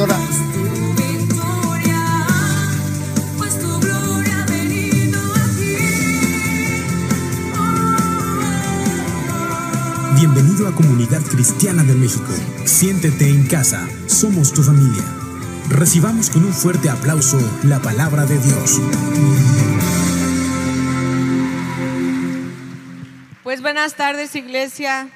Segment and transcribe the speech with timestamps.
[0.00, 0.16] pastora.
[10.14, 12.32] Bienvenido a Comunidad Cristiana de México.
[12.64, 13.86] Siéntete en casa.
[14.06, 15.04] Somos tu familia.
[15.68, 18.80] Recibamos con un fuerte aplauso la palabra de Dios.
[23.42, 25.08] Pues buenas tardes, iglesia.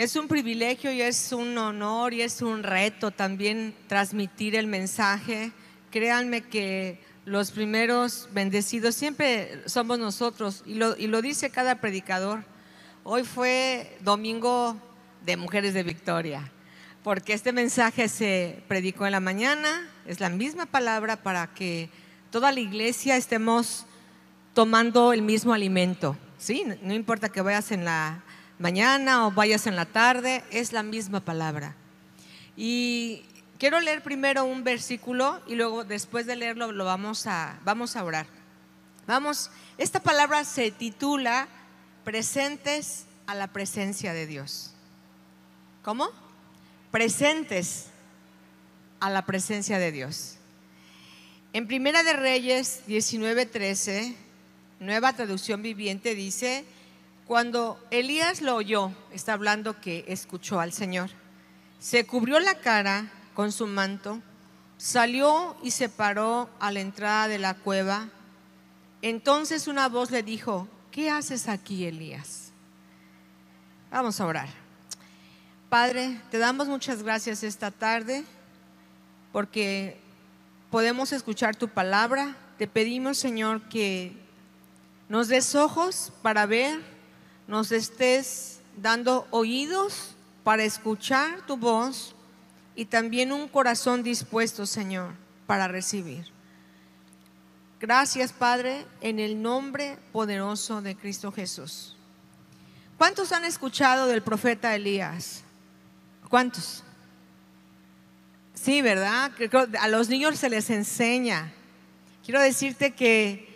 [0.00, 5.52] Es un privilegio y es un honor y es un reto también transmitir el mensaje.
[5.90, 12.44] Créanme que los primeros bendecidos siempre somos nosotros y lo, y lo dice cada predicador.
[13.04, 14.74] Hoy fue domingo
[15.26, 16.50] de Mujeres de Victoria,
[17.04, 21.90] porque este mensaje se predicó en la mañana, es la misma palabra para que
[22.30, 23.84] toda la iglesia estemos
[24.54, 26.16] tomando el mismo alimento.
[26.38, 28.24] Sí, no importa que vayas en la
[28.60, 31.74] mañana o vayas en la tarde, es la misma palabra.
[32.56, 33.24] Y
[33.58, 38.04] quiero leer primero un versículo y luego después de leerlo lo vamos a, vamos a
[38.04, 38.26] orar.
[39.06, 41.48] Vamos, esta palabra se titula
[42.04, 44.72] Presentes a la presencia de Dios.
[45.82, 46.10] ¿Cómo?
[46.90, 47.86] Presentes
[49.00, 50.36] a la presencia de Dios.
[51.52, 54.14] En Primera de Reyes 19:13
[54.80, 56.64] nueva traducción viviente dice,
[57.30, 61.10] cuando Elías lo oyó, está hablando que escuchó al Señor,
[61.78, 64.20] se cubrió la cara con su manto,
[64.78, 68.08] salió y se paró a la entrada de la cueva.
[69.00, 72.50] Entonces una voz le dijo, ¿qué haces aquí, Elías?
[73.92, 74.48] Vamos a orar.
[75.68, 78.24] Padre, te damos muchas gracias esta tarde
[79.30, 80.00] porque
[80.68, 82.34] podemos escuchar tu palabra.
[82.58, 84.16] Te pedimos, Señor, que
[85.08, 86.89] nos des ojos para ver,
[87.50, 92.14] nos estés dando oídos para escuchar tu voz
[92.76, 95.14] y también un corazón dispuesto, Señor,
[95.48, 96.26] para recibir.
[97.80, 101.96] Gracias, Padre, en el nombre poderoso de Cristo Jesús.
[102.96, 105.42] ¿Cuántos han escuchado del profeta Elías?
[106.28, 106.84] ¿Cuántos?
[108.54, 109.32] Sí, ¿verdad?
[109.80, 111.52] A los niños se les enseña.
[112.24, 113.49] Quiero decirte que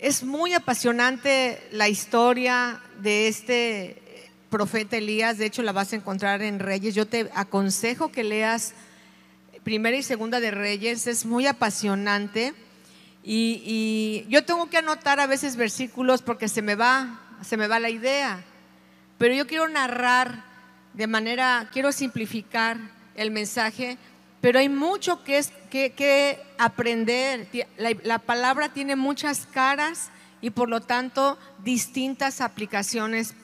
[0.00, 6.40] es muy apasionante la historia de este profeta Elías, de hecho la vas a encontrar
[6.40, 6.94] en Reyes.
[6.94, 8.72] Yo te aconsejo que leas
[9.62, 12.54] primera y segunda de Reyes, es muy apasionante.
[13.22, 17.78] Y, yo tengo que anotar a veces versículos porque se me va, se me va
[17.78, 18.42] la idea.
[19.18, 20.44] Pero yo quiero narrar
[20.94, 22.78] de manera, quiero simplificar
[23.14, 23.98] el mensaje
[24.40, 27.48] pero hay mucho que, aprender.
[27.76, 33.34] La, la, palabra tiene muchas caras y por lo tanto distintas aplicaciones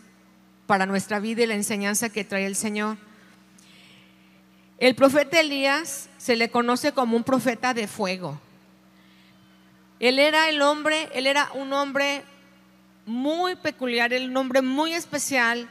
[0.67, 2.97] para nuestra vida y la enseñanza que trae el Señor.
[4.79, 8.41] El profeta Elías se le conoce como un profeta de fuego.
[10.01, 12.23] Él era el hombre, él era un hombre
[13.07, 15.71] muy peculiar, un hombre muy especial,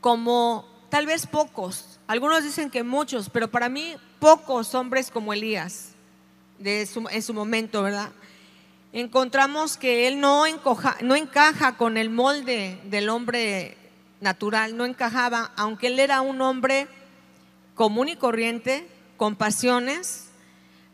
[0.00, 5.90] como tal vez pocos algunos dicen que muchos, pero para mí pocos hombres como Elías
[6.58, 8.10] de en su momento, ¿verdad?
[8.92, 10.44] Encontramos que él no,
[11.02, 13.76] no encaja con el molde del hombre
[14.20, 16.88] natural, no encajaba, aunque él era un hombre
[17.74, 20.26] común y corriente, con pasiones,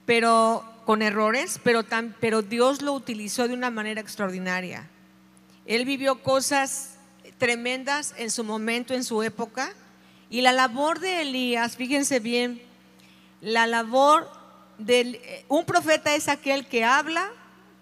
[0.06, 4.88] pero con errores, pero, tan, pero Dios lo utilizó de una manera extraordinaria.
[5.64, 6.96] Él vivió cosas
[7.38, 9.72] tremendas en su momento, en su época,
[10.32, 12.62] y la labor de Elías, fíjense bien,
[13.42, 14.30] la labor
[14.78, 17.30] de un profeta es aquel que habla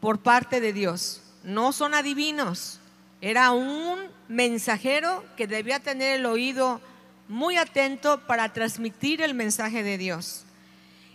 [0.01, 1.23] por parte de Dios.
[1.45, 2.81] No son adivinos.
[3.21, 6.81] Era un mensajero que debía tener el oído
[7.29, 10.43] muy atento para transmitir el mensaje de Dios.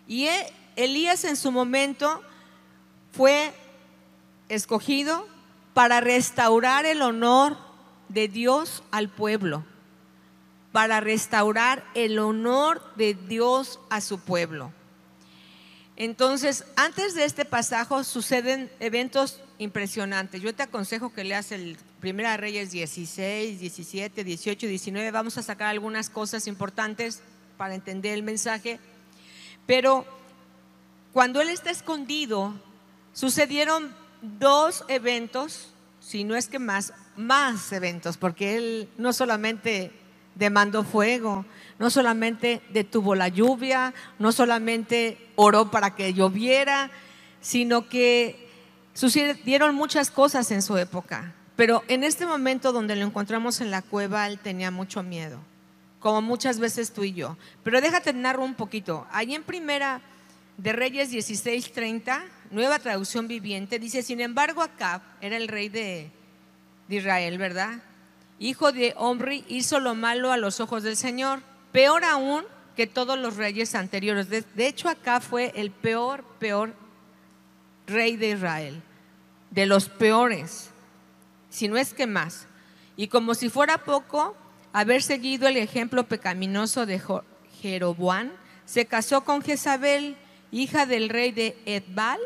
[0.07, 2.23] Y e, Elías en su momento
[3.11, 3.51] fue
[4.47, 5.27] escogido
[5.73, 7.57] para restaurar el honor
[8.07, 9.65] de Dios al pueblo
[10.75, 14.73] para restaurar el honor de Dios a su pueblo.
[15.95, 20.41] Entonces, antes de este pasaje suceden eventos impresionantes.
[20.41, 25.11] Yo te aconsejo que leas el Primera Reyes 16, 17, 18, 19.
[25.11, 27.21] Vamos a sacar algunas cosas importantes
[27.55, 28.77] para entender el mensaje.
[29.65, 30.05] Pero
[31.13, 32.53] cuando él está escondido,
[33.13, 35.69] sucedieron dos eventos,
[36.01, 39.93] si no es que más, más eventos, porque él no solamente
[40.35, 41.45] demandó fuego,
[41.79, 46.91] no solamente detuvo la lluvia, no solamente oró para que lloviera,
[47.41, 48.49] sino que
[48.93, 51.33] sucedieron muchas cosas en su época.
[51.55, 55.39] Pero en este momento donde lo encontramos en la cueva, él tenía mucho miedo.
[55.99, 57.35] como muchas veces tú y yo.
[57.63, 59.07] Pero déjate narro un poquito.
[59.09, 60.01] Ahí en primera
[60.55, 66.11] de Reyes 16:30, nueva traducción viviente, dice, sin embargo Acab era el rey de,
[66.87, 67.81] de Israel, ¿verdad?
[68.39, 71.41] Hijo de Omri, hizo lo malo a los ojos del Señor,
[71.71, 72.43] peor aún
[72.75, 74.29] que todos los reyes anteriores.
[74.29, 76.73] De, hecho, acá fue el peor, peor
[77.87, 78.81] rey de Israel,
[79.51, 80.69] de los peores,
[81.49, 82.47] si no es que más.
[82.97, 84.35] Y como si fuera poco,
[84.73, 87.01] haber seguido el ejemplo pecaminoso de
[87.61, 88.31] Jeroboam,
[88.65, 90.17] se casó con Jezabel,
[90.51, 92.19] hija del rey de Edbal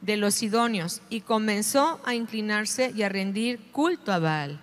[0.00, 4.60] de los Sidonios, y comenzó a inclinarse y a rendir culto a Baal.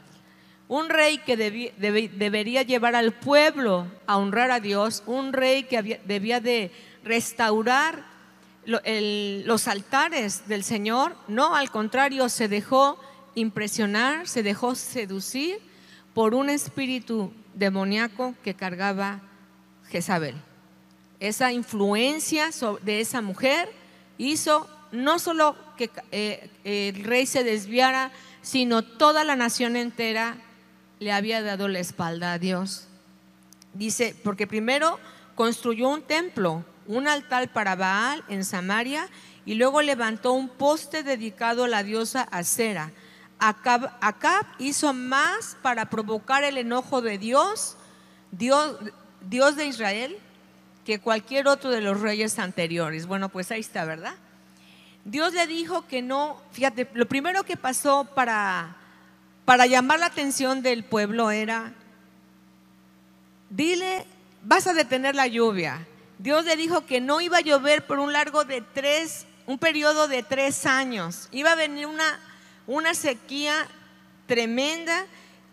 [0.69, 6.39] Un rey que debería llevar al pueblo a honrar a Dios, un rey que debía
[6.39, 6.71] de
[7.04, 8.06] restaurar
[8.66, 13.00] los altares del Señor, no, al contrario, se dejó
[13.33, 15.60] impresionar, se dejó seducir
[16.13, 19.22] por un espíritu demoníaco que cargaba
[19.89, 20.36] Jezabel.
[21.19, 22.51] Esa influencia
[22.83, 23.72] de esa mujer
[24.19, 28.12] hizo no solo que eh, el rey se desviara,
[28.44, 30.38] sino toda la nación entera
[31.00, 32.88] le había dado la espalda a Dios.
[33.74, 35.00] Dice, porque primero
[35.36, 39.07] construyó un templo, un altar para Baal en Samaria,
[39.46, 42.92] y luego levantó un poste dedicado a la diosa Acera.
[43.40, 47.78] Acab, Acab hizo más para provocar el enojo de Dios,
[48.31, 48.78] Dios,
[49.22, 50.18] Dios de Israel,
[50.86, 53.06] que cualquier otro de los reyes anteriores.
[53.06, 54.16] Bueno, pues ahí está, ¿verdad?
[55.06, 58.75] Dios le dijo que no, fíjate, lo primero que pasó para,
[59.50, 61.74] para llamar la atención del pueblo era,
[63.50, 64.06] dile,
[64.44, 65.88] vas a detener la lluvia.
[66.19, 70.07] Dios le dijo que no iba a llover por un largo de tres, un periodo
[70.07, 71.30] de tres años.
[71.31, 72.19] Iba a venir una
[72.69, 73.68] una sequía
[74.28, 75.07] tremenda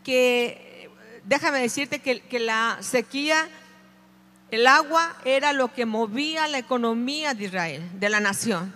[0.04, 0.90] que,
[1.24, 3.48] déjame decirte que, la sequía,
[4.50, 8.74] el agua era lo que movía la economía de Israel, de la nación,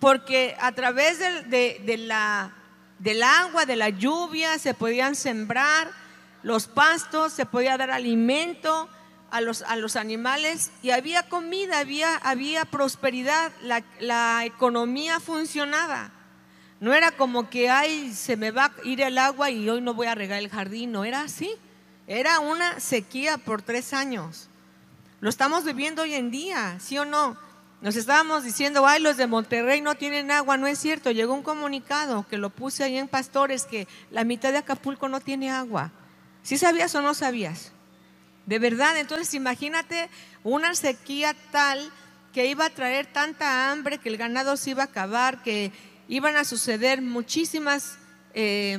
[0.00, 2.52] porque a través de, la,
[2.98, 5.90] del agua, de la lluvia, se podían sembrar
[6.42, 8.88] los pastos, se podía dar alimento
[9.30, 16.12] a los, a los animales y había comida, había, había prosperidad, la, la economía funcionaba.
[16.78, 19.94] No era como que, ay, se me va a ir el agua y hoy no
[19.94, 20.92] voy a regar el jardín.
[20.92, 21.50] No era así.
[22.06, 24.48] Era una sequía por tres años.
[25.20, 27.36] Lo estamos viviendo hoy en día, ¿sí o no?
[27.82, 30.56] Nos estábamos diciendo, ay, los de Monterrey no tienen agua.
[30.56, 31.10] No es cierto.
[31.10, 35.20] Llegó un comunicado que lo puse ahí en Pastores que la mitad de Acapulco no
[35.20, 35.92] tiene agua.
[36.42, 37.72] ¿Sí sabías o no sabías?
[38.46, 40.08] De verdad, entonces imagínate
[40.44, 41.90] una sequía tal
[42.32, 45.72] que iba a traer tanta hambre, que el ganado se iba a acabar, que
[46.06, 47.98] iban a suceder muchísimas
[48.34, 48.78] eh,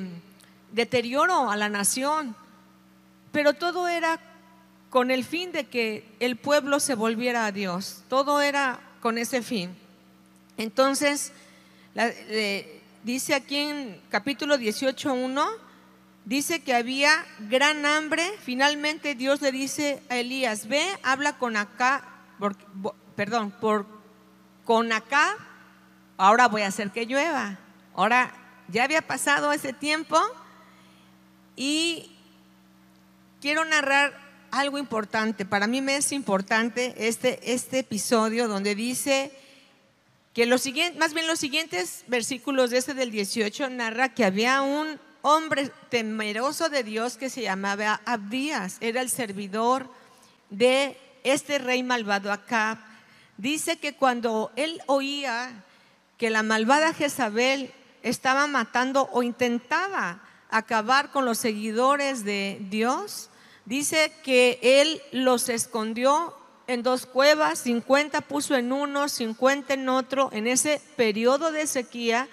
[0.71, 2.35] deterioro a la nación,
[3.31, 4.19] pero todo era
[4.89, 9.41] con el fin de que el pueblo se volviera a Dios, todo era con ese
[9.41, 9.73] fin.
[10.57, 11.31] Entonces,
[13.05, 15.47] dice aquí en capítulo 18.1,
[16.25, 22.03] dice que había gran hambre, finalmente Dios le dice a Elías, ve, habla con acá,
[23.15, 23.87] perdón, por,
[24.65, 25.37] con acá
[26.17, 27.57] ahora voy a hacer que llueva.
[27.95, 28.33] Ahora
[28.67, 30.19] ya había pasado ese tiempo
[31.55, 32.13] y
[33.39, 35.45] quiero narrar algo importante.
[35.45, 39.31] Para mí me es importante este, este episodio donde dice
[40.33, 44.61] que los siguientes, más bien los siguientes versículos de este del 18 narra que había
[44.61, 49.89] un hombre temeroso de Dios que se llamaba Abdías, era el servidor
[50.49, 52.77] de este rey malvado Acab.
[53.37, 55.63] Dice que cuando él oía
[56.17, 57.71] que la malvada Jezabel
[58.03, 63.29] estaba matando o intentaba acabar con los seguidores de Dios,
[63.67, 66.33] dice que él los escondió
[66.67, 72.29] en dos cuevas, 50 puso en uno, 50 en otro, en ese periodo de sequía,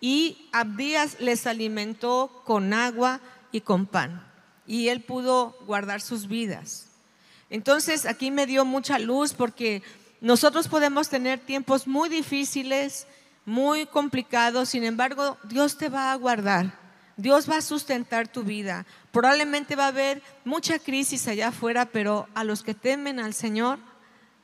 [0.00, 3.20] y Abdías les alimentó con agua
[3.52, 4.26] y con pan,
[4.66, 6.86] y él pudo guardar sus vidas.
[7.50, 9.82] Entonces aquí me dio mucha luz porque
[10.22, 13.06] nosotros podemos tener tiempos muy difíciles,
[13.44, 16.80] muy complicado, sin embargo, Dios te va a guardar.
[17.20, 18.86] Dios va a sustentar tu vida.
[19.12, 23.78] Probablemente va a haber mucha crisis allá afuera, pero a los que temen al Señor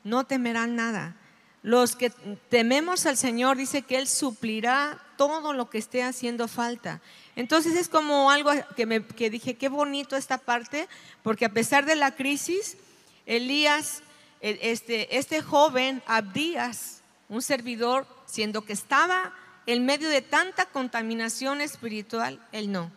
[0.03, 1.17] no temerán nada.
[1.63, 2.11] Los que
[2.49, 7.01] tememos al Señor dice que Él suplirá todo lo que esté haciendo falta.
[7.35, 10.89] Entonces es como algo que, me, que dije, qué bonito esta parte,
[11.23, 12.77] porque a pesar de la crisis,
[13.25, 14.03] Elías,
[14.41, 19.35] e, este, este joven, Abdías, un servidor, siendo que estaba
[19.67, 22.93] en medio de tanta contaminación espiritual, él no.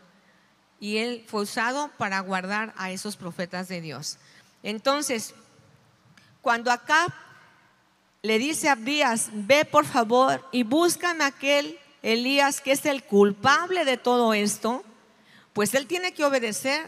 [0.80, 4.18] Y él fue usado para guardar a esos profetas de Dios.
[4.64, 5.34] Entonces,
[6.42, 7.14] cuando acá
[8.22, 13.86] le dice a Abdías, ve por favor y búscame aquel Elías que es el culpable
[13.86, 14.84] de todo esto,
[15.54, 16.86] pues él tiene que obedecer.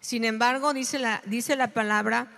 [0.00, 2.28] Sin embargo, dice la, dice la palabra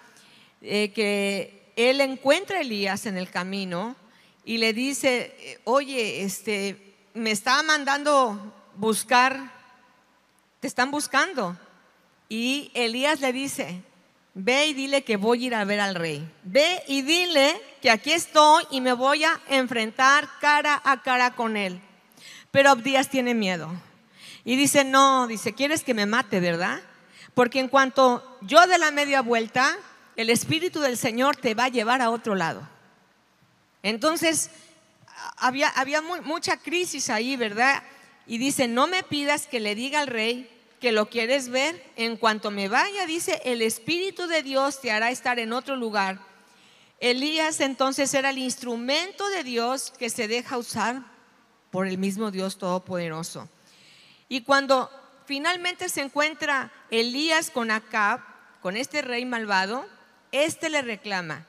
[0.62, 3.97] eh, que él encuentra a Elías en el camino
[4.45, 9.52] y le dice, oye, este, me está mandando buscar,
[10.66, 11.56] están buscando.
[12.28, 13.82] Y Elías le dice,
[14.35, 16.28] ve y dile que voy a ir a ver al rey.
[16.42, 21.56] Ve y dile que aquí estoy y me voy a enfrentar cara a cara con
[21.56, 21.80] él.
[22.50, 23.70] Pero Abdías tiene miedo.
[24.44, 26.80] Y dice, no, dice, ¿quieres que me mate, verdad?
[27.35, 29.76] Porque en cuanto yo de la media vuelta,
[30.16, 32.66] el Espíritu del Señor te va a llevar a otro lado.
[33.82, 34.50] Entonces,
[35.37, 37.82] había, había mucha crisis ahí, ¿verdad?
[38.26, 40.50] Y dice, no me pidas que le diga al rey
[40.87, 41.85] que lo quieres ver.
[41.97, 46.21] En cuanto me vaya, dice, el Espíritu de Dios te hará estar en otro lugar.
[47.00, 51.02] Elías entonces era el instrumento de Dios que se deja usar
[51.73, 53.49] por el mismo Dios Todopoderoso.
[54.28, 54.88] Y cuando
[55.25, 58.21] finalmente se encuentra Elías con Acab,
[58.62, 59.85] con este rey malvado,
[60.31, 61.49] este le reclama.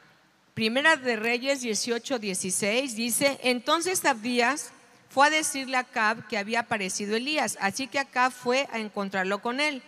[0.55, 4.71] Primera de Reyes 18, 16 dice, entonces Abdías
[5.17, 9.41] fue a decirle a Acab que había aparecido Elías, así que Acab fue a encontrarlo
[9.41, 9.81] con él.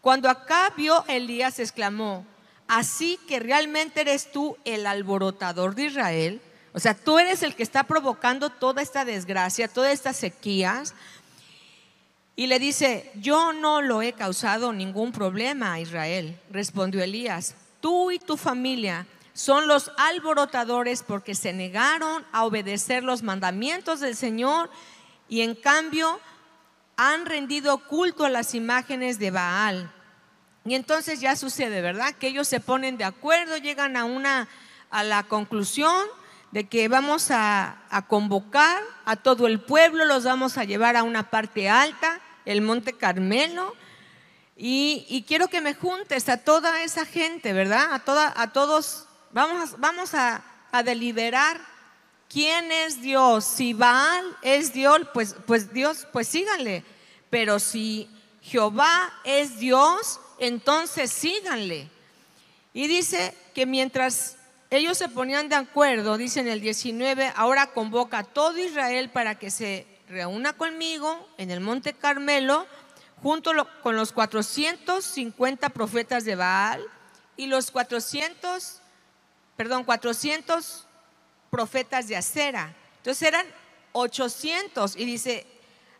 [0.00, 2.24] Cuando Acab vio a Elías, exclamó,
[2.68, 6.40] así que realmente eres tú el alborotador de Israel.
[6.72, 10.94] O sea, tú eres el que está provocando toda esta desgracia, todas estas sequías.
[12.36, 17.56] Y le dice, yo no lo he causado ningún problema a Israel, respondió Elías.
[17.80, 19.04] Tú y tu familia
[19.40, 24.68] son los alborotadores porque se negaron a obedecer los mandamientos del Señor
[25.30, 26.20] y en cambio
[26.98, 29.90] han rendido culto a las imágenes de Baal.
[30.66, 32.14] Y entonces ya sucede, ¿verdad?
[32.16, 34.46] Que ellos se ponen de acuerdo, llegan a una
[34.90, 36.06] a la conclusión
[36.50, 37.78] de que vamos a,
[38.08, 42.92] convocar a todo el pueblo, los vamos a llevar a una parte alta, el Monte
[42.92, 43.74] Carmelo,
[44.54, 47.94] y, quiero que me juntes a toda esa gente, ¿verdad?
[47.94, 50.42] A, toda, a todos, vamos, vamos a,
[50.84, 51.60] deliberar
[52.28, 53.44] quién es Dios.
[53.44, 56.84] Si Baal es Dios, pues, pues Dios, pues síganle.
[57.28, 58.08] Pero si
[58.42, 61.88] Jehová es Dios, entonces síganle.
[62.72, 64.36] Y dice que mientras
[64.70, 69.36] ellos se ponían de acuerdo, dice en el 19, ahora convoca a todo Israel para
[69.36, 72.66] que se reúna conmigo en el Monte Carmelo,
[73.22, 76.84] junto con los 450 profetas de Baal
[77.36, 78.79] y los 400,
[79.60, 80.86] perdón, 400
[81.50, 82.74] profetas de Acera.
[82.96, 83.44] Entonces eran
[83.92, 85.46] 800 y dice,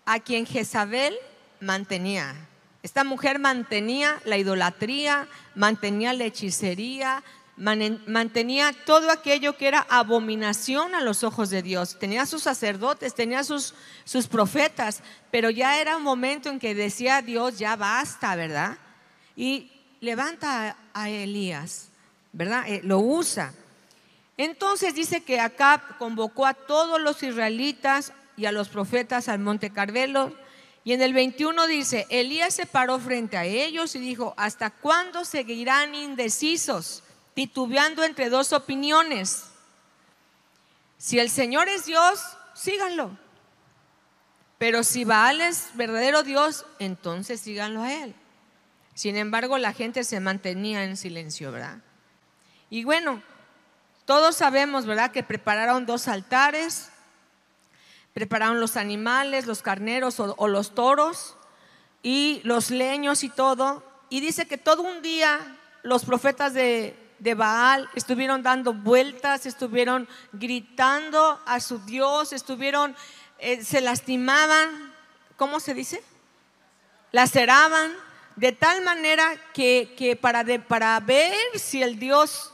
[0.07, 1.15] a quien Jezabel
[1.61, 2.35] mantenía.
[2.83, 7.23] Esta mujer mantenía la idolatría, mantenía la hechicería,
[7.59, 11.99] mantenía todo aquello que era abominación a los ojos de Dios.
[11.99, 13.75] Tenía sus sacerdotes, tenía sus,
[14.05, 18.79] sus profetas, pero ya era un momento en que decía Dios, ya basta, ¿verdad?
[19.37, 21.91] Y levanta a, Elías,
[22.33, 22.65] ¿verdad?
[22.69, 23.53] Eh, lo usa.
[24.37, 29.71] Entonces dice que Acab convocó a todos los israelitas y a los profetas al monte
[29.71, 30.35] Carmelo.
[30.83, 35.25] Y en el 21 dice, Elías se paró frente a ellos y dijo, ¿hasta cuándo
[35.25, 37.03] seguirán indecisos?
[37.35, 39.45] titubeando entre dos opiniones.
[40.99, 42.21] Si el Señor es Dios,
[42.55, 43.17] síganlo.
[44.59, 48.15] Pero si Baal es verdadero Dios, entonces síganlo a Él.
[48.95, 51.79] Sin embargo, la gente se mantenía en silencio, ¿verdad?
[52.71, 53.23] Y bueno,
[54.05, 56.91] todos sabemos, ¿verdad?, que prepararon dos altares,
[58.15, 61.37] prepararon los animales, los carneros o, los toros
[62.03, 63.85] y los leños y todo.
[64.09, 70.09] Y dice que todo un día los profetas de, de Baal, estuvieron dando vueltas, estuvieron
[70.33, 72.97] gritando a su Dios, estuvieron,
[73.39, 74.93] eh, se lastimaban,
[75.37, 76.03] ¿cómo se dice?
[77.13, 77.93] Laceraban,
[78.37, 82.53] de tal manera que, para, para ver si el Dios,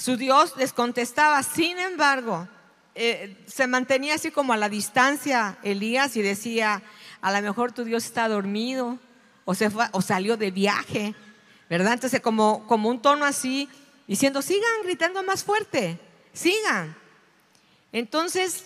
[0.00, 1.42] su Dios les contestaba.
[1.42, 2.48] Sin embargo,
[2.94, 6.82] eh, se mantenía así como a la distancia Elías y decía,
[7.20, 8.98] a lo mejor tu Dios está dormido
[9.44, 11.14] o, se o salió de viaje
[11.70, 11.92] ¿verdad?
[11.92, 13.68] Entonces, como, como un tono así,
[14.08, 16.00] diciendo, sigan gritando más fuerte,
[16.32, 16.96] sigan.
[17.92, 18.64] Entonces,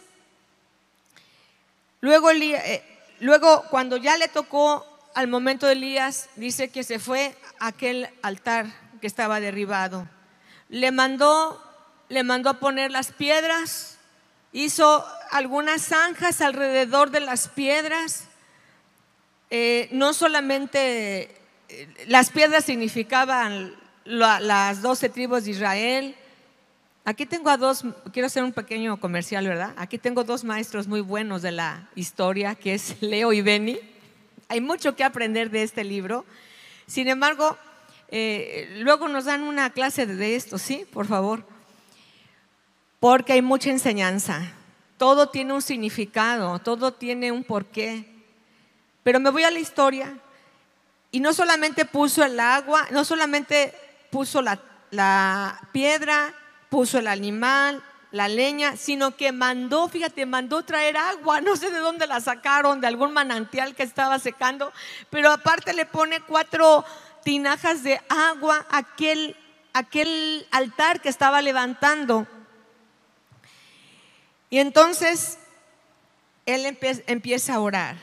[2.00, 2.82] luego, eh,
[3.20, 8.08] luego cuando ya le tocó al momento de Elías, dice que se fue a aquel
[8.22, 8.66] altar
[9.02, 10.08] que estaba derribado.
[10.68, 11.62] Le mandó,
[12.08, 13.98] le mandó a poner las piedras,
[14.52, 18.24] hizo algunas zanjas alrededor de las piedras.
[19.50, 21.40] Eh, no solamente
[22.06, 26.14] las piedras significaban las doce tribus de Israel.
[27.04, 29.74] Aquí tengo a dos, quiero hacer un pequeño comercial, ¿verdad?
[29.76, 33.78] Aquí tengo dos maestros muy buenos de la historia, que es Leo y Benny.
[34.48, 36.24] Hay mucho que aprender de este libro.
[36.86, 37.58] Sin embargo,
[38.08, 40.86] eh, luego nos dan una clase de esto, ¿sí?
[40.92, 41.44] Por favor.
[43.00, 44.52] Porque hay mucha enseñanza.
[44.96, 48.08] Todo tiene un significado, todo tiene un porqué.
[49.02, 50.16] Pero me voy a la historia
[51.10, 53.74] y no solamente puso el agua, no solamente
[54.10, 56.34] puso la, la piedra,
[56.70, 57.82] puso el animal,
[58.14, 62.80] la leña, sino que mandó, fíjate, mandó traer agua, no sé de dónde la sacaron,
[62.80, 64.72] de algún manantial que estaba secando,
[65.10, 66.84] pero aparte le pone cuatro
[67.24, 69.36] tinajas de agua aquel,
[69.72, 72.26] aquel altar que estaba levantando.
[74.50, 75.38] Y entonces
[76.46, 76.66] él
[77.06, 77.96] empieza a orar,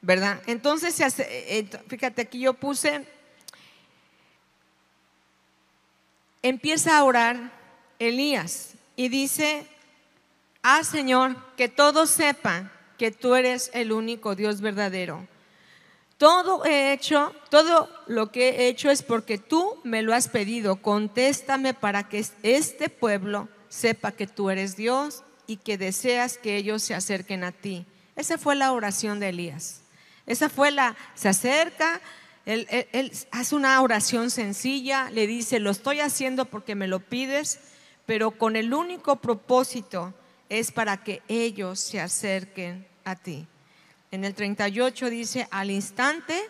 [0.00, 0.42] ¿verdad?
[0.46, 1.26] Entonces, hace,
[1.58, 3.06] eh, fíjate, aquí yo puse,
[6.42, 7.52] empieza a orar
[7.98, 9.66] Elías y dice,
[10.62, 15.26] ah Señor, que todos sepan que tú eres el único Dios verdadero.
[16.18, 20.82] Todo he hecho, todo lo que he hecho es porque tú me lo has pedido.
[20.82, 26.82] Contéstame para que este pueblo sepa que tú eres Dios y que deseas que ellos
[26.82, 27.86] se acerquen a ti.
[28.16, 29.82] Esa fue la oración de Elías.
[30.26, 32.00] Esa fue la, se acerca,
[32.44, 37.60] él, él, hace una oración sencilla, le dice, lo estoy haciendo porque me lo pides,
[38.06, 40.14] pero con el único propósito
[40.48, 43.46] es para que ellos se acerquen a ti.
[44.10, 46.48] En el 38 dice, al instante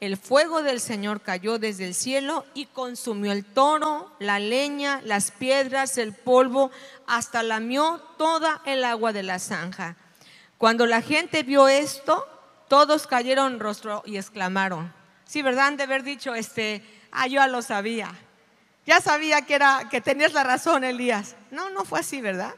[0.00, 5.30] el fuego del Señor cayó desde el cielo y consumió el toro, la leña, las
[5.30, 6.70] piedras, el polvo,
[7.06, 9.96] hasta lamió toda el agua de la zanja.
[10.58, 12.26] Cuando la gente vio esto,
[12.68, 14.92] todos cayeron rostro y exclamaron,
[15.24, 15.72] sí, ¿verdad?
[15.72, 18.12] De haber dicho, este, ah, yo ya lo sabía.
[18.86, 21.36] Ya sabía que era que tenías la razón, Elías.
[21.50, 22.54] No, no fue así, ¿verdad?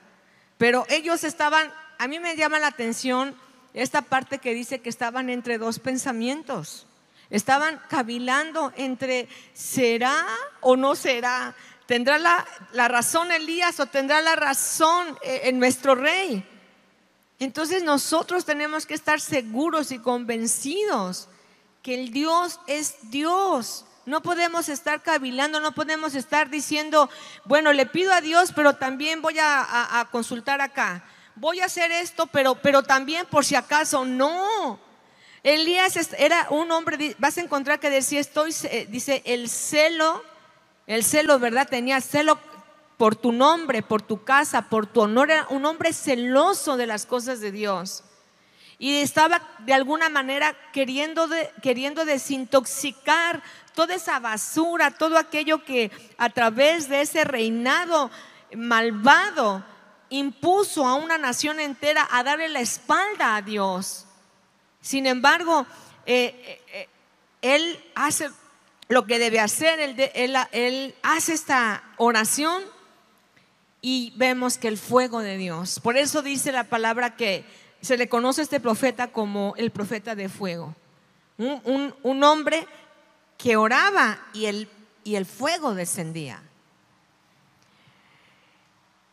[0.59, 3.37] Pero ellos estaban, a mí me llama la atención
[3.83, 6.87] esta parte que dice que estaban entre dos pensamientos.
[7.31, 10.27] Estaban cavilando entre será
[10.61, 11.55] o no será.
[11.87, 16.45] ¿Tendrá la, la razón Elías o tendrá la razón eh, en nuestro rey?
[17.39, 21.29] Entonces nosotros tenemos que estar seguros y convencidos
[21.83, 27.11] que el Dios es Dios no podemos estar cavilando, no podemos estar diciendo,
[27.45, 31.05] bueno, le pido a Dios, pero también voy a, consultar acá.
[31.37, 34.79] Voy a hacer esto, pero, pero también por si acaso, no.
[35.43, 40.25] Elías era un hombre, vas a encontrar que decía, estoy, eh, dice, el celo,
[40.87, 41.69] el celo, ¿verdad?
[41.69, 42.39] Tenía celo
[42.97, 47.05] por tu nombre, por tu casa, por tu honor, era un hombre celoso de las
[47.05, 48.03] cosas de Dios.
[48.79, 51.29] Y estaba de alguna manera queriendo,
[51.63, 53.43] queriendo desintoxicar
[53.75, 58.11] toda esa basura, todo aquello que a través de ese reinado
[58.55, 59.65] malvado
[60.11, 64.07] impuso a una nación entera a darle la espalda a Dios.
[64.81, 65.67] Sin embargo,
[66.05, 66.89] eh, eh, eh,
[67.43, 68.31] él hace
[68.89, 72.63] lo que debe hacer, él, hace esta oración
[73.81, 75.81] y vemos que el fuego de Dios.
[75.81, 77.45] Por eso dice la palabra que
[77.81, 80.75] se le conoce a este profeta como el profeta de fuego.
[81.39, 82.67] Un, hombre
[83.37, 86.46] que oraba y el fuego descendía.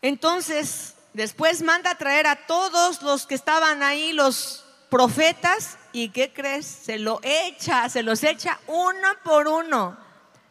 [0.03, 6.33] Entonces, después manda a traer a todos los que estaban ahí, los profetas, y ¿qué
[6.33, 6.65] crees?
[6.65, 9.97] Se lo echa, se los echa uno por uno.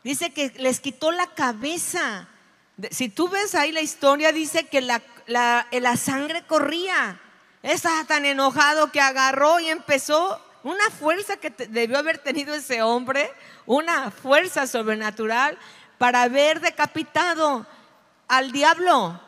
[0.02, 2.28] Dice que les quitó la cabeza.
[2.90, 7.20] Si tú ves ahí la historia, dice que la, la, sangre corría.
[7.62, 13.30] Estaba tan enojado que agarró y empezó una fuerza que debió haber tenido ese hombre,
[13.66, 15.58] una fuerza sobrenatural
[15.98, 17.66] para haber decapitado
[18.28, 19.20] al diablo,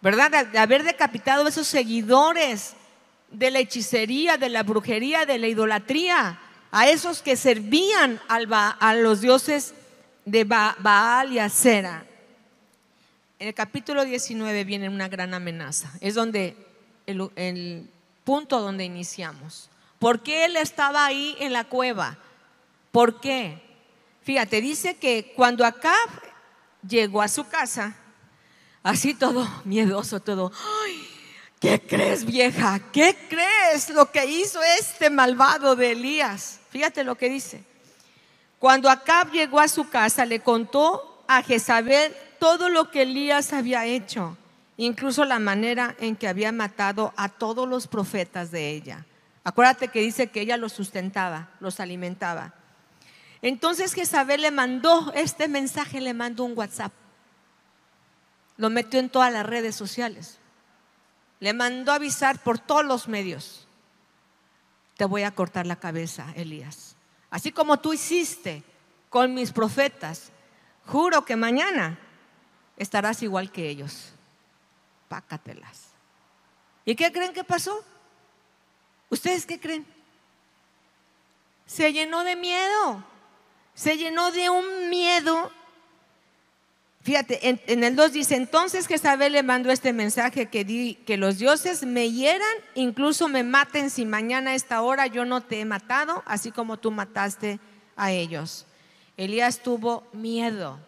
[0.00, 0.46] ¿verdad?
[0.46, 2.74] De haber decapitado a esos seguidores
[3.30, 6.38] de la hechicería, de la brujería, de la idolatría,
[6.70, 9.74] a esos que servían a los dioses
[10.24, 12.04] de Baal y Acera.
[13.38, 15.92] En el capítulo 19 viene una gran amenaza.
[16.00, 16.56] Es donde
[17.06, 17.88] el, el
[18.24, 19.70] punto donde iniciamos.
[19.98, 22.18] ¿Por qué él estaba ahí en la cueva?
[22.92, 23.62] ¿Por qué?
[24.22, 26.10] Fíjate, dice que cuando Acab
[26.86, 27.96] llegó a su casa,
[28.82, 30.52] así todo miedoso, todo,
[30.84, 31.08] ¡ay!
[31.60, 32.78] ¿Qué crees, vieja?
[32.92, 36.60] ¿Qué crees lo que hizo este malvado de Elías?
[36.70, 37.64] Fíjate lo que dice.
[38.60, 43.86] Cuando Acab llegó a su casa, le contó a Jezabel todo lo que Elías había
[43.86, 44.36] hecho,
[44.76, 49.04] incluso la manera en que había matado a todos los profetas de ella.
[49.42, 52.54] Acuérdate que dice que ella los sustentaba, los alimentaba.
[53.42, 56.92] Entonces Jezabel le mandó este mensaje, le mandó un WhatsApp.
[58.58, 60.36] Lo metió en todas las redes sociales.
[61.40, 63.66] Le mandó avisar por todos los medios.
[64.98, 66.94] Te voy a cortar la cabeza, Elías.
[67.30, 68.62] Así como tú hiciste
[69.08, 70.30] con mis profetas,
[70.84, 71.98] juro que mañana
[72.76, 74.12] estarás igual que ellos.
[75.08, 75.86] Pácatelas.
[76.84, 77.82] ¿Y qué creen que pasó?
[79.08, 79.86] ¿Ustedes qué creen?
[81.64, 83.02] Se llenó de miedo
[83.78, 85.52] se llenó de un miedo.
[87.08, 91.38] Fíjate, en, el 2 dice, entonces Jezabel le mandó este mensaje que, di, que los
[91.38, 95.64] dioses me hieran, incluso me maten si mañana a esta hora yo no te he
[95.64, 97.60] matado, así como tú mataste
[97.96, 98.66] a ellos.
[99.16, 100.78] Elías tuvo miedo.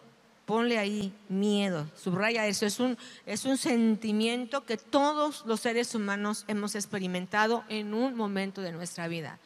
[0.45, 2.67] Ponle ahí miedo, subraya eso.
[2.67, 8.61] Es un, es un sentimiento que todos los seres humanos hemos experimentado en un momento
[8.61, 9.39] de nuestra vida.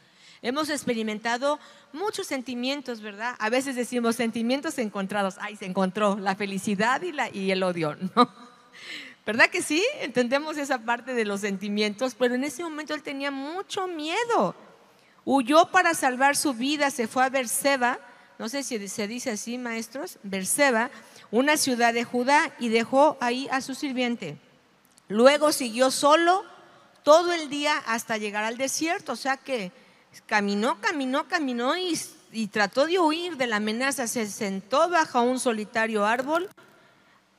[0.46, 1.60] Hemos experimentado
[1.92, 3.36] muchos sentimientos, ¿verdad?
[3.40, 5.38] A veces decimos sentimientos encontrados.
[5.40, 8.30] Ay, se encontró la felicidad y, la, y el odio, ¿no?
[9.26, 9.84] ¿Verdad que sí?
[10.02, 14.54] Entendemos esa parte de los sentimientos, pero en ese momento él tenía mucho miedo.
[15.26, 17.98] Huyó para salvar su vida, se fue a Berseba,
[18.38, 20.92] no sé si se dice así, maestros, Berseba,
[21.32, 24.38] una ciudad de Judá, y dejó ahí a su sirviente.
[25.08, 26.44] Luego siguió solo
[27.02, 29.72] todo el día hasta llegar al desierto, o sea que
[30.26, 34.08] Caminó, caminó, caminó y, trató de huir de la amenaza.
[34.08, 36.50] Se sentó bajo un solitario árbol,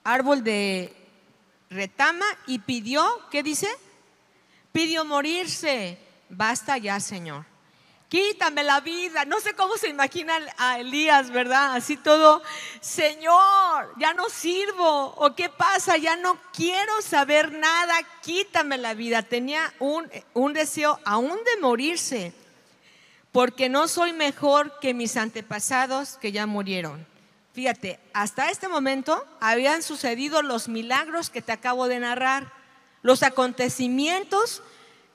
[0.05, 0.95] árbol de
[1.71, 3.69] retama, y pidió, ¿qué dice?
[4.73, 5.99] Pidió morirse.
[6.29, 7.45] Basta ya, Señor.
[8.09, 9.25] Quítame la vida.
[9.25, 11.75] No sé cómo se imagina a Elías, ¿verdad?
[11.75, 12.41] Así todo,
[12.81, 15.15] Señor, ya no sirvo.
[15.17, 15.97] ¿O qué pasa?
[15.97, 17.95] Ya no quiero saber nada.
[18.23, 19.23] Quítame la vida.
[19.23, 22.33] Tenía un, un deseo aún de morirse
[23.37, 27.07] porque no soy mejor que mis antepasados que ya murieron.
[27.53, 32.51] Fíjate, hasta este momento habían sucedido los milagros que te acabo de narrar,
[33.03, 34.63] los acontecimientos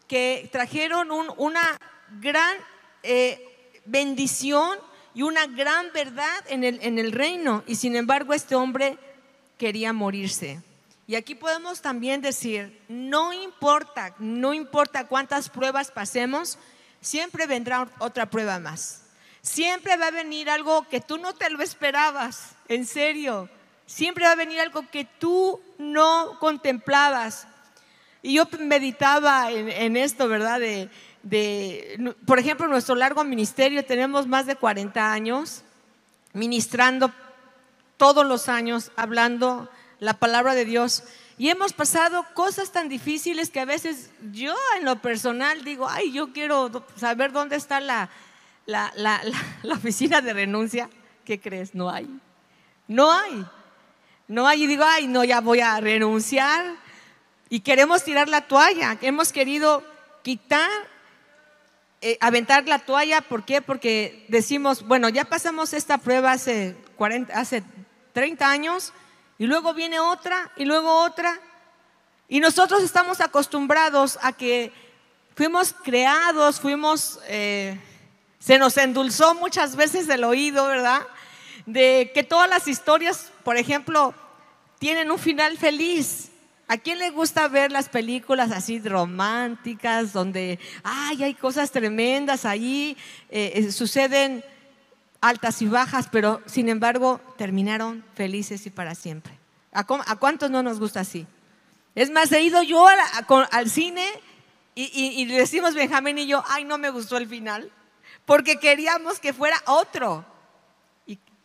[0.08, 1.80] que trajeron una
[2.20, 2.56] gran
[3.02, 4.78] eh, bendición
[5.16, 7.64] y una gran verdad en el, en el reino.
[7.66, 9.00] Y sin embargo este hombre
[9.58, 10.62] quería morirse.
[11.08, 16.60] Y aquí podemos también decir, no importa, no importa cuántas pruebas pasemos,
[17.02, 19.02] siempre vendrá otra prueba más.
[19.42, 23.50] Siempre va a venir algo que tú no te lo esperabas, en serio.
[23.88, 27.48] Siempre va a venir algo que tú no contemplabas.
[28.22, 30.60] Y yo meditaba en, esto, ¿verdad?
[30.60, 35.64] De, por ejemplo, nuestro largo ministerio, tenemos más de 40 años
[36.34, 37.12] ministrando
[37.98, 41.04] todos los años, hablando la palabra de Dios.
[41.42, 46.12] Y hemos pasado cosas tan difíciles que a veces yo en lo personal digo, ay,
[46.12, 48.12] yo quiero saber dónde está la,
[48.68, 49.20] la, la,
[49.64, 50.88] la, oficina de renuncia.
[51.26, 51.74] ¿Qué crees?
[51.74, 52.08] No hay.
[52.88, 53.44] No hay.
[54.28, 54.66] No hay.
[54.66, 56.76] Y digo, ay, no, ya voy a renunciar.
[57.50, 58.96] Y queremos tirar la toalla.
[59.02, 59.84] Hemos querido
[60.22, 60.70] quitar,
[62.02, 63.22] eh, aventar la toalla.
[63.22, 63.64] ¿Por qué?
[63.64, 67.64] Porque decimos, bueno, ya pasamos esta prueba hace, 40, hace
[68.14, 68.94] 30 años
[69.42, 71.42] y luego viene otra y luego otra.
[72.30, 74.72] Y nosotros estamos acostumbrados a que
[75.34, 77.76] fuimos creados, fuimos, eh,
[78.38, 81.08] se nos endulzó muchas veces el oído, ¿verdad?
[81.66, 84.14] De que todas las historias, por ejemplo,
[84.78, 86.30] tienen un final feliz.
[86.68, 92.96] ¿A quién le gusta ver las películas así románticas, donde ay, hay cosas tremendas ahí,
[93.32, 94.46] eh, eh, suceden
[95.22, 99.38] altas y bajas, pero sin embargo terminaron felices y para siempre.
[99.72, 101.26] ¿A, cuántos no nos gusta así?
[101.96, 102.86] Es más, he ido yo
[103.52, 104.06] al, cine
[104.76, 107.72] y, decimos Benjamín y yo, ay, no me gustó el final,
[108.26, 110.26] porque queríamos que fuera otro.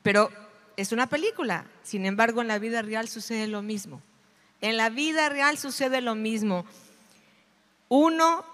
[0.02, 0.30] pero
[0.76, 4.00] es una película, sin embargo en la vida real sucede lo mismo.
[4.60, 6.64] En la vida real sucede lo mismo.
[7.88, 8.44] Uno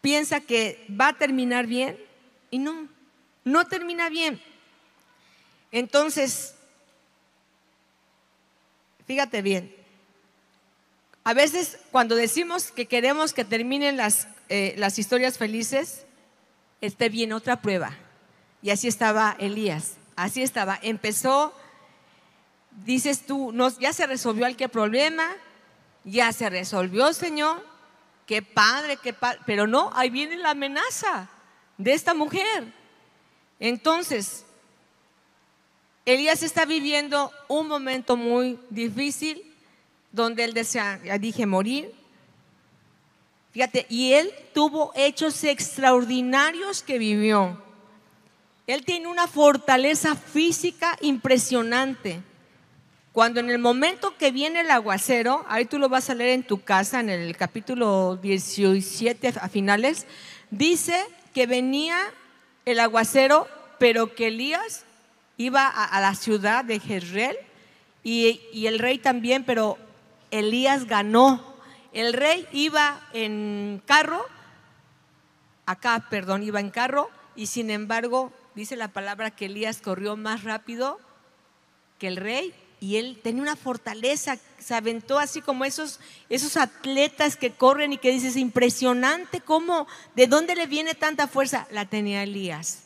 [0.00, 1.98] piensa que va a terminar bien
[2.50, 2.88] y no,
[3.44, 4.40] no termina bien.
[5.70, 6.54] Entonces,
[9.06, 9.74] fíjate bien,
[11.24, 16.06] a veces cuando decimos que queremos que terminen las, eh, las historias felices,
[16.80, 17.96] esté bien otra prueba.
[18.62, 20.78] Y así estaba Elías, así estaba.
[20.80, 21.52] Empezó,
[22.84, 25.28] dices tú, no, ya se resolvió el problema,
[26.04, 27.62] ya se resolvió, Señor,
[28.26, 31.28] qué padre, qué padre, pero no, ahí viene la amenaza
[31.76, 32.72] de esta mujer.
[33.60, 34.44] Entonces,
[36.04, 39.42] Elías está viviendo un momento muy difícil
[40.12, 41.92] donde él desea, ya dije, morir.
[43.52, 47.60] Fíjate, y él tuvo hechos extraordinarios que vivió.
[48.66, 52.20] Él tiene una fortaleza física impresionante.
[53.12, 56.42] Cuando en el momento que viene el aguacero, ahí tú lo vas a leer en
[56.42, 60.06] tu casa, en el capítulo 17 a finales,
[60.50, 61.98] dice que venía
[62.70, 64.84] el aguacero, pero que Elías
[65.36, 67.36] iba a, la ciudad de Jezreel
[68.02, 69.78] y, y el rey también, pero
[70.30, 71.56] Elías ganó.
[71.92, 74.24] El rey iba en carro,
[75.66, 80.44] acá, perdón, iba en carro, y sin embargo, dice la palabra que Elías corrió más
[80.44, 80.98] rápido
[81.98, 87.36] que el rey y él tenía una fortaleza, se aventó así como esos, esos atletas
[87.36, 91.66] que corren y que dices, impresionante cómo, ¿de dónde le viene tanta fuerza?
[91.70, 92.84] La tenía Elías.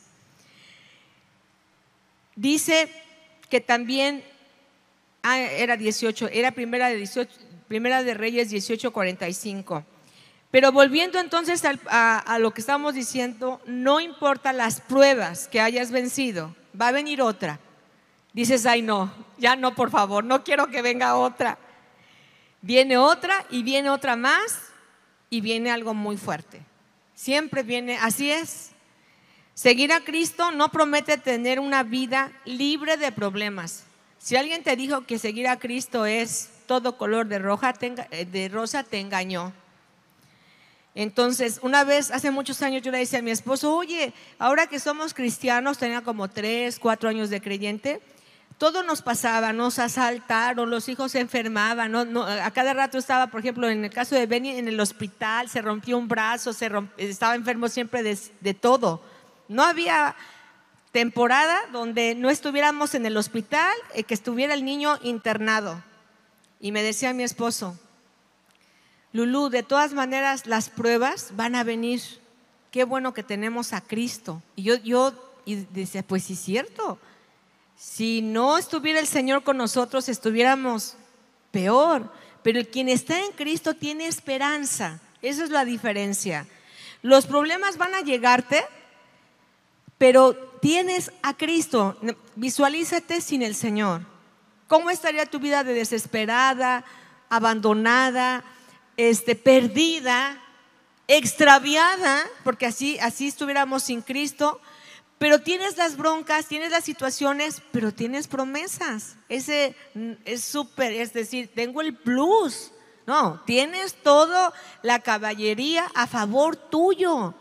[2.37, 2.89] Dice
[3.51, 4.25] que también,
[5.23, 7.31] ah, era 18, era primera de, 18,
[7.69, 9.85] primera de Reyes 18:45.
[10.51, 15.91] Pero volviendo entonces a, a lo que estamos diciendo, no importa las pruebas que hayas
[15.91, 17.59] vencido, va a venir otra
[18.33, 21.59] dices, ay no, ya no, por favor, no quiero que venga otra.
[22.61, 24.61] Viene otra y viene otra más
[25.31, 26.63] y viene algo muy fuerte.
[27.15, 28.71] Siempre viene, así es.
[29.55, 33.85] Seguir a Cristo no promete tener una vida libre de problemas.
[34.19, 38.49] Si alguien te dijo que seguir a Cristo es todo color de, roja, eh, de
[38.49, 39.53] rosa, te engañó.
[40.95, 44.79] Entonces, una vez, hace muchos años, yo le decía a mi esposo, oye, ahora que
[44.79, 48.01] somos cristianos, tenía como tres, cuatro años de creyente,
[48.63, 53.69] todo nos pasaba, nos asaltaron, los hijos se enfermaban, a cada rato estaba, por ejemplo,
[53.69, 56.53] en el caso de Benny, en el hospital, se rompió un brazo,
[56.97, 59.03] estaba enfermo siempre de, todo.
[59.49, 60.15] No había
[60.93, 65.83] temporada donde no estuviéramos en el hospital, y que estuviera el niño internado.
[66.61, 67.77] Y me decía mi esposo,
[69.13, 72.01] Lulú, de todas maneras las pruebas van a venir.
[72.71, 74.41] Qué bueno que tenemos a Cristo.
[74.55, 75.13] Y yo, yo
[75.45, 77.01] y decía, pues sí es cierto.
[77.77, 80.97] Si no estuviera el Señor con nosotros, estuviéramos
[81.51, 82.11] peor.
[82.43, 85.01] Pero quien está en Cristo tiene esperanza.
[85.21, 86.47] Esa es la diferencia.
[87.03, 88.65] Los problemas van a llegarte,
[89.99, 91.97] pero tienes a Cristo.
[92.37, 94.03] Visualízate sin el Señor.
[94.67, 96.85] ¿Cómo estaría tu vida de desesperada,
[97.29, 98.45] abandonada,
[98.97, 100.41] este, perdida,
[101.09, 102.25] extraviada?
[102.43, 104.61] Porque así, así estuviéramos sin Cristo.
[105.23, 109.15] Pero tienes las broncas, tienes las situaciones, pero tienes promesas.
[109.29, 109.77] Ese
[110.25, 112.73] es súper, es decir, tengo el plus.
[113.07, 117.35] No, tienes toda la caballería a favor tuyo.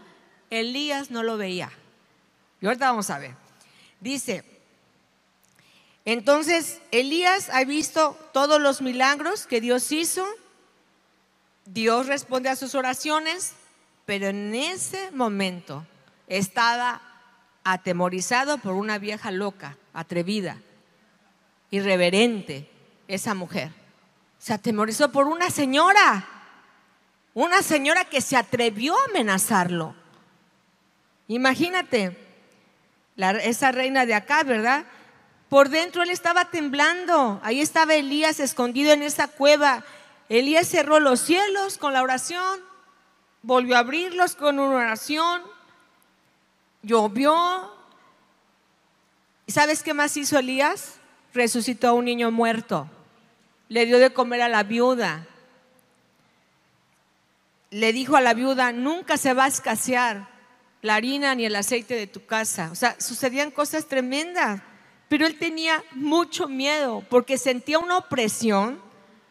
[0.52, 1.72] Elías no lo veía.
[2.62, 3.34] Y ahorita vamos a ver.
[4.00, 4.46] Dice,
[6.06, 10.24] entonces Elías ha visto todos los milagros que Dios hizo.
[11.66, 13.54] Dios responde a sus oraciones,
[14.06, 15.84] pero en ese momento
[16.28, 17.11] estaba
[17.64, 20.58] atemorizado por una vieja loca, atrevida,
[21.70, 22.70] irreverente,
[23.08, 23.72] esa mujer.
[24.40, 26.28] Se atemorizó por una señora,
[27.34, 29.96] una señora que se atrevió a amenazarlo.
[31.28, 32.18] Imagínate,
[33.44, 34.86] esa reina de acá, ¿verdad?
[35.50, 39.84] Por dentro él estaba temblando, ahí estaba Elías escondido en esa cueva.
[40.30, 42.60] Elías cerró los cielos con la oración,
[43.42, 45.42] volvió a abrirlos con una oración,
[46.84, 47.72] llovió.
[49.46, 51.00] ¿Y sabes qué más hizo Elías?
[51.34, 52.90] Resucitó a un niño muerto.
[53.70, 55.28] Le dio de comer a la viuda.
[57.70, 60.28] Le dijo a la viuda, nunca se va a escasear
[60.82, 62.70] la harina ni el aceite de tu casa.
[62.72, 64.62] O sea, sucedían cosas tremendas.
[65.08, 68.82] Pero él tenía mucho miedo porque sentía una opresión.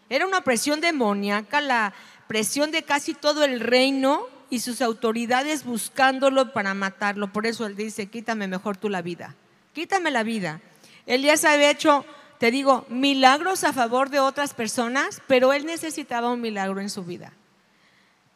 [0.09, 1.95] Era una opresión demoníaca, la
[2.27, 7.33] presión de casi todo el reino y sus autoridades buscándolo para matarlo.
[7.33, 9.37] Por eso él dice, quítame mejor tú la vida,
[9.73, 10.61] quítame la vida.
[11.07, 12.05] Elías había hecho,
[12.39, 17.05] te digo, milagros a favor de otras personas, pero él necesitaba un milagro en su
[17.05, 17.33] vida.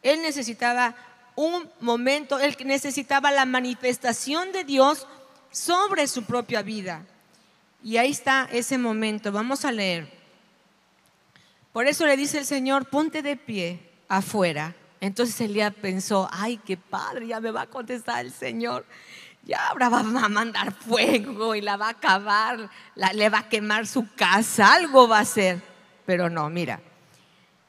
[0.01, 0.95] Él necesitaba
[1.35, 5.05] un momento, él necesitaba la manifestación de Dios
[5.51, 7.05] sobre su propia vida.
[7.83, 9.31] Y ahí está ese momento.
[9.31, 10.09] Vamos a leer.
[11.73, 16.77] Por eso le dice el Señor, ponte de pie afuera entonces Elías pensó, ay, qué
[16.77, 18.85] padre, ya me va a contestar el Señor.
[19.43, 22.69] Ya ahora va a mandar fuego y la va a acabar,
[23.13, 25.61] le va a quemar su casa, algo va a hacer.
[26.05, 26.81] Pero no, mira,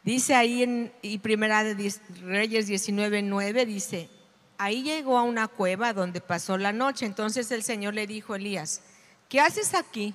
[0.02, 1.74] dice ahí en y Primera de
[2.22, 4.08] Reyes 19:9, dice,
[4.56, 7.04] ahí llegó a una cueva donde pasó la noche.
[7.04, 8.80] Entonces el Señor le dijo a Elías,
[9.28, 10.14] ¿qué haces aquí?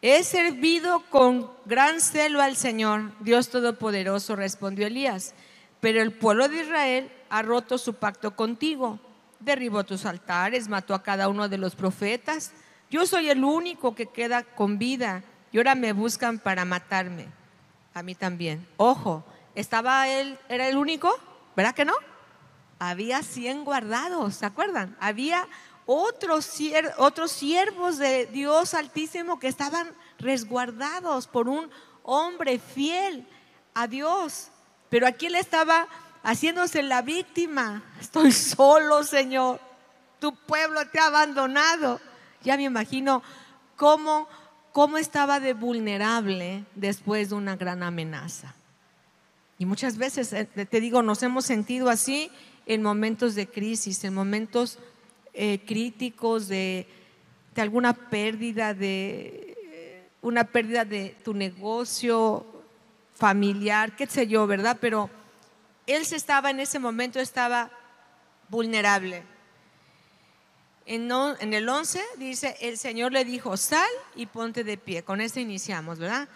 [0.00, 5.34] He servido con gran celo al Señor, Dios Todopoderoso, respondió Elías
[5.80, 8.98] pero el pueblo de Israel ha roto su pacto contigo.
[9.40, 12.52] derribó tus altares, mató a cada uno de los profetas.
[12.90, 17.28] Yo soy el único que queda con vida y ahora me buscan para matarme.
[17.94, 18.66] A mí también.
[18.76, 21.16] Ojo, ¿estaba él, era el único?
[21.54, 21.94] ¿Verdad que no?
[22.80, 24.96] Había 100 guardados, ¿se acuerdan?
[25.00, 25.46] Había
[25.86, 26.52] otros,
[26.98, 29.88] otros siervos de Dios Altísimo que estaban
[30.18, 31.70] resguardados por un
[32.02, 33.26] hombre fiel
[33.74, 34.50] a Dios.
[34.90, 35.88] Pero aquí él estaba
[36.22, 37.82] haciéndose la víctima.
[38.00, 39.60] Estoy solo, Señor.
[40.20, 42.00] Tu pueblo te ha abandonado.
[42.42, 43.22] Ya me imagino
[43.76, 44.28] cómo,
[44.72, 48.54] cómo estaba de vulnerable después de una gran amenaza.
[49.58, 52.30] Y muchas veces, eh, te digo, nos hemos sentido así
[52.66, 54.78] en momentos de crisis, en momentos
[55.34, 56.86] eh, críticos de,
[57.54, 62.57] de, alguna pérdida, de eh, una pérdida de tu negocio
[63.18, 64.78] familiar, qué sé yo, ¿verdad?
[64.80, 65.10] Pero
[65.86, 67.70] él se estaba en ese momento, estaba
[68.48, 69.24] vulnerable.
[70.86, 71.10] En,
[71.52, 75.02] el 11 dice, el Señor le dijo, sal y ponte de pie.
[75.02, 76.28] Con esto iniciamos, ¿verdad?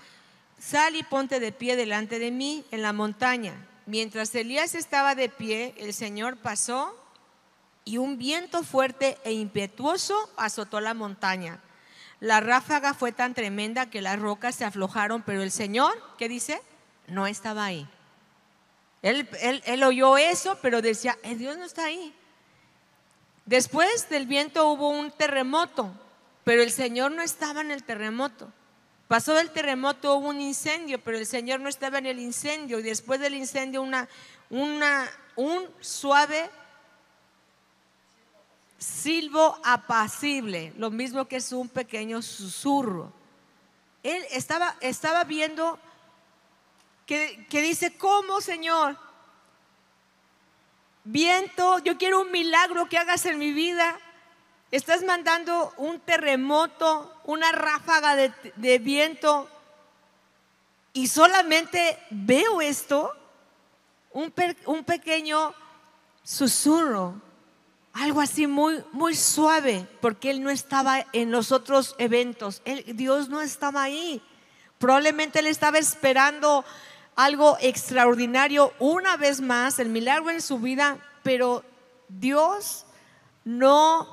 [0.58, 3.54] Sal y ponte de pie delante de mí en la montaña.
[3.86, 6.94] Mientras Elías estaba de pie, el Señor pasó
[7.84, 11.60] y un viento fuerte e impetuoso azotó la montaña.
[12.20, 16.60] La ráfaga fue tan tremenda que las rocas se aflojaron, pero el Señor, ¿qué dice?
[17.12, 17.86] No estaba ahí.
[19.02, 19.28] Él,
[19.66, 22.14] él, oyó eso, pero decía, eh, Dios no está ahí.
[23.44, 25.92] Después del viento hubo un terremoto,
[26.42, 28.50] pero el Señor no estaba en el terremoto.
[29.08, 32.78] Pasó del terremoto, hubo un incendio, pero el Señor no estaba en el incendio.
[32.78, 34.08] Y después del incendio, una,
[34.48, 36.48] una, un suave
[38.78, 43.12] silbo apacible, lo mismo que es un pequeño susurro.
[44.02, 45.78] Él estaba, estaba viendo
[47.06, 48.96] que, que dice, ¿cómo, Señor?
[51.04, 53.98] Viento, yo quiero un milagro que hagas en mi vida.
[54.70, 59.48] Estás mandando un terremoto, una ráfaga de, viento
[60.94, 63.12] y solamente veo esto,
[64.12, 64.32] un,
[64.66, 65.54] un, pequeño
[66.22, 67.20] susurro,
[67.92, 73.42] algo así muy, muy suave, porque Él no estaba en los otros eventos, Dios no
[73.42, 74.22] estaba ahí.
[74.78, 76.64] Probablemente Él estaba esperando
[77.16, 81.64] algo extraordinario una vez más, el milagro en su vida, pero
[82.08, 82.86] Dios
[83.44, 84.08] no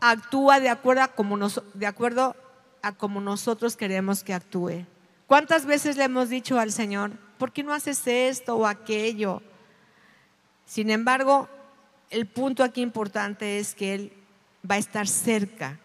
[0.00, 1.38] actúa de acuerdo a como,
[1.74, 2.36] de acuerdo
[2.82, 4.86] a como nosotros queremos que actúe.
[5.26, 9.42] ¿Cuántas veces le hemos dicho al Señor, ¿por qué no haces esto o aquello?
[10.64, 11.48] Sin embargo,
[12.10, 14.12] el punto aquí importante es que Él
[14.68, 15.78] va a estar cerca,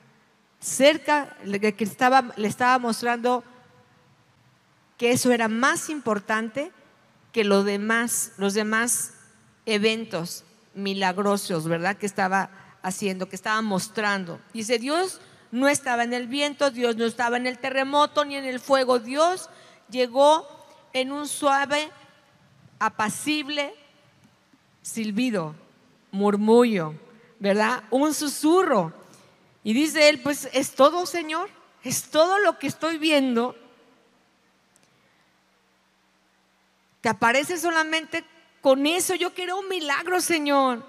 [0.60, 3.43] cerca, que estaba, le estaba mostrando
[4.97, 6.71] que eso era más importante
[7.31, 9.13] que demás, los demás
[9.65, 11.97] eventos milagrosos, ¿verdad?
[11.97, 12.49] Que estaba
[12.81, 14.39] haciendo, que estaba mostrando.
[14.53, 15.19] Dice, Dios
[15.51, 18.99] no estaba en el viento, Dios no estaba en el terremoto ni en el fuego.
[18.99, 19.49] Dios
[19.89, 20.47] llegó
[20.93, 21.89] en un suave,
[22.79, 23.73] apacible
[24.81, 25.55] silbido,
[26.12, 26.93] murmullo,
[27.39, 27.84] ¿verdad?
[27.89, 28.93] Un susurro.
[29.63, 31.49] Y dice él, pues es todo, Señor,
[31.84, 33.55] es todo lo que estoy viendo.
[37.06, 38.24] Te aparece solamente
[38.62, 39.13] con eso.
[39.13, 40.84] Yo quiero un milagro, Señor.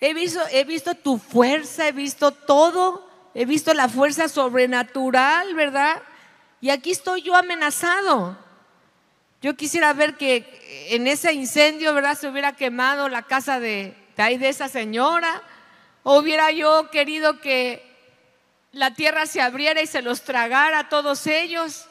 [0.00, 6.00] He visto, he visto tu fuerza, he visto todo, he visto la fuerza sobrenatural, ¿verdad?
[6.62, 8.38] Y aquí estoy yo amenazado.
[9.42, 12.16] Yo quisiera ver que en ese incendio, ¿verdad?
[12.16, 15.42] Se hubiera quemado la casa de, de, de esa señora.
[16.04, 17.84] O hubiera yo querido que
[18.72, 21.86] la tierra se abriera y se los tragara a todos ellos.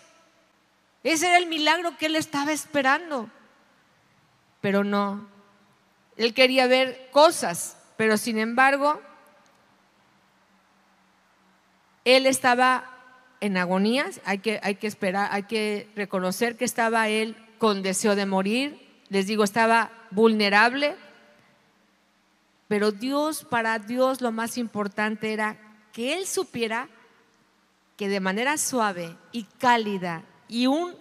[1.04, 3.30] Ese era el milagro que él estaba esperando.
[4.62, 5.28] Pero no.
[6.18, 9.00] Él quería ver cosas pero sin embargo,
[12.04, 12.90] él estaba
[13.42, 18.16] en agonías, hay que, hay que esperar, hay que reconocer que estaba él con deseo
[18.16, 20.96] de morir, les digo, estaba vulnerable,
[22.68, 25.60] pero Dios, para Dios lo más importante era
[25.94, 26.90] que él supiera
[27.98, 30.94] que de manera suave y cálida y un,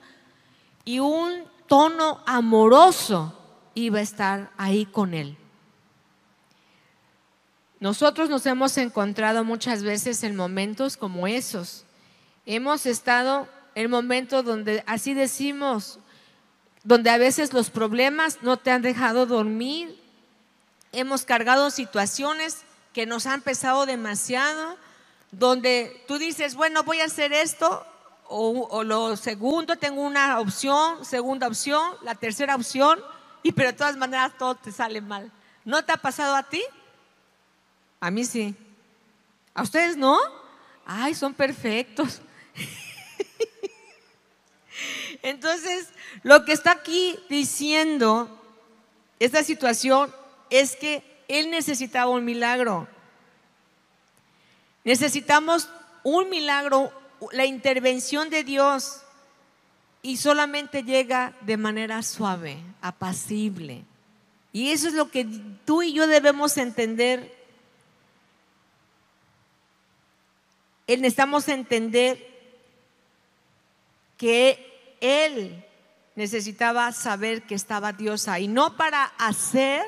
[0.84, 3.36] y un tono amoroso
[3.74, 5.36] iba a estar ahí con él.
[7.80, 11.84] Nosotros nos hemos encontrado muchas veces en momentos como esos.
[12.46, 15.98] Hemos estado en momentos donde así decimos,
[16.84, 20.00] donde a veces los problemas no te han dejado dormir.
[20.92, 22.58] Hemos cargado situaciones
[22.92, 24.76] que nos han pesado demasiado,
[25.32, 27.84] donde tú dices, bueno, voy a hacer esto,
[28.32, 33.02] o, lo segundo, tengo una opción, segunda opción, la tercera opción,
[33.42, 35.32] y pero de todas maneras todo te sale mal.
[35.64, 36.62] ¿No te ha pasado a ti?
[37.98, 38.54] A mí sí.
[39.52, 40.16] ¿A ustedes no?
[40.86, 42.20] Ay, son perfectos.
[45.22, 45.88] Entonces,
[46.22, 48.28] lo que está aquí diciendo
[49.18, 50.14] esta situación
[50.50, 52.86] es que él necesitaba un milagro.
[54.84, 55.68] Necesitamos
[56.02, 56.92] un milagro,
[57.32, 59.02] la intervención de Dios,
[60.02, 63.84] y solamente llega de manera suave, apacible.
[64.52, 65.26] Y eso es lo que
[65.64, 67.36] tú y yo debemos entender.
[70.88, 72.26] Necesitamos entender
[74.16, 75.64] que Él
[76.16, 79.84] necesitaba saber que estaba Dios ahí, no para hacer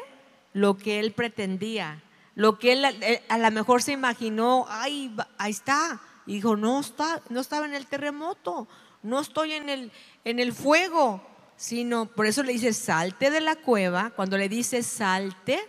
[0.53, 2.03] lo que Él pretendía,
[2.35, 6.01] lo que Él eh, a lo mejor se imaginó, ay, ahí está.
[6.27, 8.69] Y dijo, no, está, no estaba en el terremoto,
[9.03, 9.93] no estoy en el,
[10.25, 11.23] en el fuego,
[11.57, 15.61] sino por eso le dice salte de la cueva, cuando le dice salte,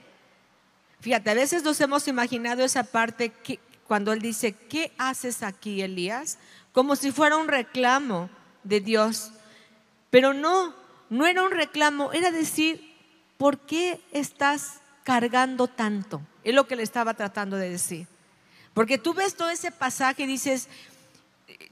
[1.00, 5.82] fíjate, a veces nos hemos imaginado esa parte que, cuando él dice, ¿qué haces aquí,
[5.82, 6.38] Elías?
[6.72, 8.30] Como si fuera un reclamo
[8.64, 9.32] de Dios,
[10.10, 10.74] pero no,
[11.10, 12.96] no era un reclamo, era decir,
[13.38, 16.22] ¿por qué estás cargando tanto?
[16.44, 18.08] Es lo que le estaba tratando de decir.
[18.74, 20.68] Porque tú ves todo ese pasaje y dices,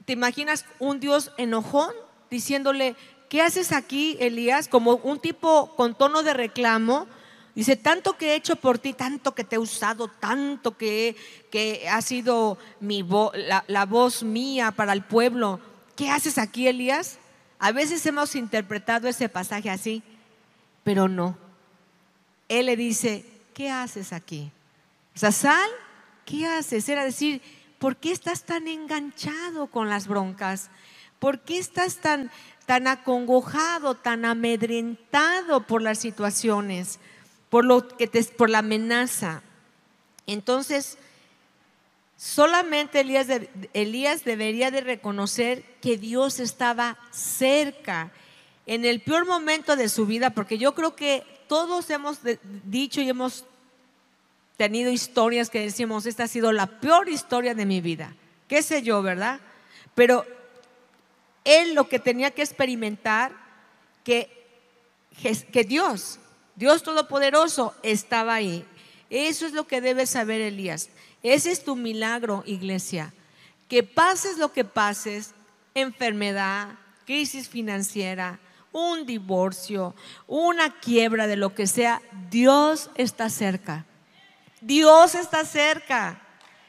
[0.04, 1.92] ¿te imaginas un Dios enojón
[2.30, 2.96] diciéndole,
[3.28, 4.68] ¿qué haces aquí, Elías?
[4.68, 7.06] Como un tipo con tono de reclamo.
[7.54, 11.16] Dice, tanto que he hecho por ti, tanto que te he usado, tanto que,
[11.50, 15.60] que ha sido mi la, la voz mía para el pueblo.
[15.96, 17.18] ¿Qué haces aquí, Elías?
[17.58, 20.02] A veces hemos interpretado ese pasaje así,
[20.82, 21.36] pero no.
[22.48, 23.24] Él le dice,
[23.54, 24.50] ¿qué haces aquí?
[25.14, 25.70] O sea, sal,
[26.32, 26.88] ¿qué haces?
[26.88, 27.42] Era decir,
[27.78, 30.70] ¿por qué estás tan enganchado con las broncas?
[31.18, 32.30] ¿Por qué estás tan,
[32.64, 37.00] tan acongojado, tan amedrentado por las situaciones,
[37.50, 39.42] por, lo que te, por la amenaza?
[40.26, 40.96] Entonces,
[42.16, 43.26] solamente Elías,
[43.74, 48.10] Elías debería de reconocer que Dios estaba cerca
[48.64, 52.20] en el peor momento de su vida, porque yo creo que todos hemos
[52.64, 53.44] dicho y hemos
[54.56, 58.14] tenido historias que decimos, esta ha sido la peor historia de mi vida,
[58.48, 59.40] qué sé yo, ¿verdad?
[59.94, 60.24] Pero
[61.44, 63.32] él lo que tenía que experimentar,
[64.04, 64.30] que,
[65.52, 66.18] que Dios,
[66.56, 68.64] Dios Todopoderoso, estaba ahí.
[69.10, 70.88] Eso es lo que debe saber Elías.
[71.22, 73.12] Ese es tu milagro, iglesia.
[73.68, 75.34] Que pases lo que pases,
[75.74, 78.38] enfermedad, crisis financiera,
[78.72, 79.94] un divorcio,
[80.26, 82.00] una quiebra de lo que sea,
[82.30, 83.84] Dios está cerca.
[84.62, 86.18] Dios está cerca.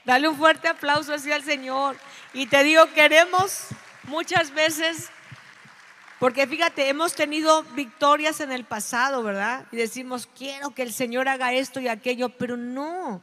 [0.04, 1.96] Dale un fuerte aplauso hacia el Señor.
[2.34, 3.70] Y te digo, queremos
[4.08, 5.08] Muchas veces,
[6.20, 9.66] porque fíjate, hemos tenido victorias en el pasado, ¿verdad?
[9.72, 13.22] Y decimos, quiero que el Señor haga esto y aquello, pero no.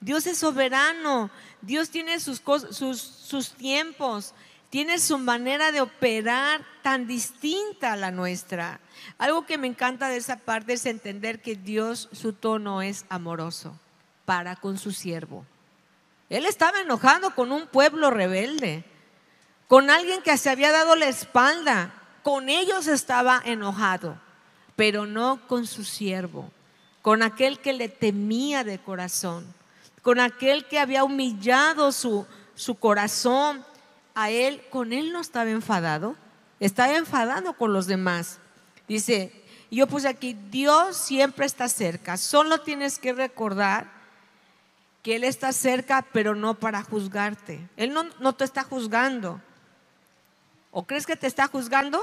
[0.00, 1.30] Dios es soberano,
[1.62, 2.40] Dios tiene sus,
[2.70, 4.32] sus, sus tiempos,
[4.70, 8.78] tiene su manera de operar tan distinta a la nuestra.
[9.18, 13.76] Algo que me encanta de esa parte es entender que Dios, su tono es amoroso
[14.30, 15.44] para con su siervo.
[16.28, 18.84] Él estaba enojado con un pueblo rebelde
[19.66, 21.92] con alguien que se había dado la espalda.
[22.22, 24.16] Con ellos estaba enojado,
[24.76, 26.48] pero no con su siervo,
[27.02, 29.52] con aquel que le temía de corazón,
[30.00, 32.24] con aquel que había humillado su,
[32.54, 33.64] su corazón.
[34.14, 36.14] A él, con él no estaba enfadado,
[36.60, 38.38] estaba enfadado con los demás.
[38.86, 43.98] Dice, yo puse aquí, Dios siempre está cerca, solo tienes que recordar
[45.02, 47.68] que Él está cerca, pero no para juzgarte.
[47.76, 49.40] Él no, no te está juzgando.
[50.70, 52.00] ¿O crees que te está juzgando?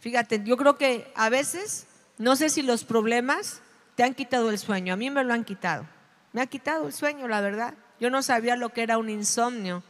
[0.00, 1.86] Fíjate, yo creo que a veces,
[2.18, 3.60] no sé si los problemas
[3.94, 4.94] te han quitado el sueño.
[4.94, 5.86] A mí me lo han quitado.
[6.32, 7.74] Me ha quitado el sueño, la verdad.
[7.98, 9.82] Yo no sabía lo que era un insomnio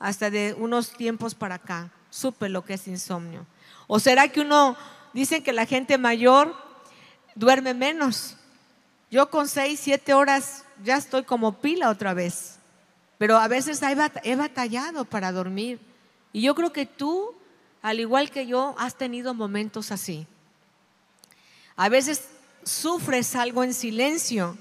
[0.00, 1.90] hasta de unos tiempos para acá.
[2.10, 3.46] Supe lo que es insomnio.
[3.86, 4.76] ¿O será que uno,
[5.12, 6.56] dicen que la gente mayor
[7.36, 8.36] duerme menos?
[9.12, 12.56] Yo con seis, siete horas ya estoy como pila otra vez.
[13.18, 13.78] Pero a veces
[14.24, 15.78] he batallado para dormir.
[16.32, 17.34] Y yo creo que tú,
[17.82, 20.26] al igual que yo, has tenido momentos así.
[21.76, 22.30] A veces
[22.64, 24.56] sufres algo en silencio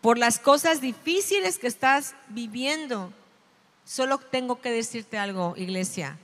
[0.00, 3.12] por las cosas difíciles que estás viviendo.
[3.84, 6.18] Solo tengo que decirte algo, iglesia.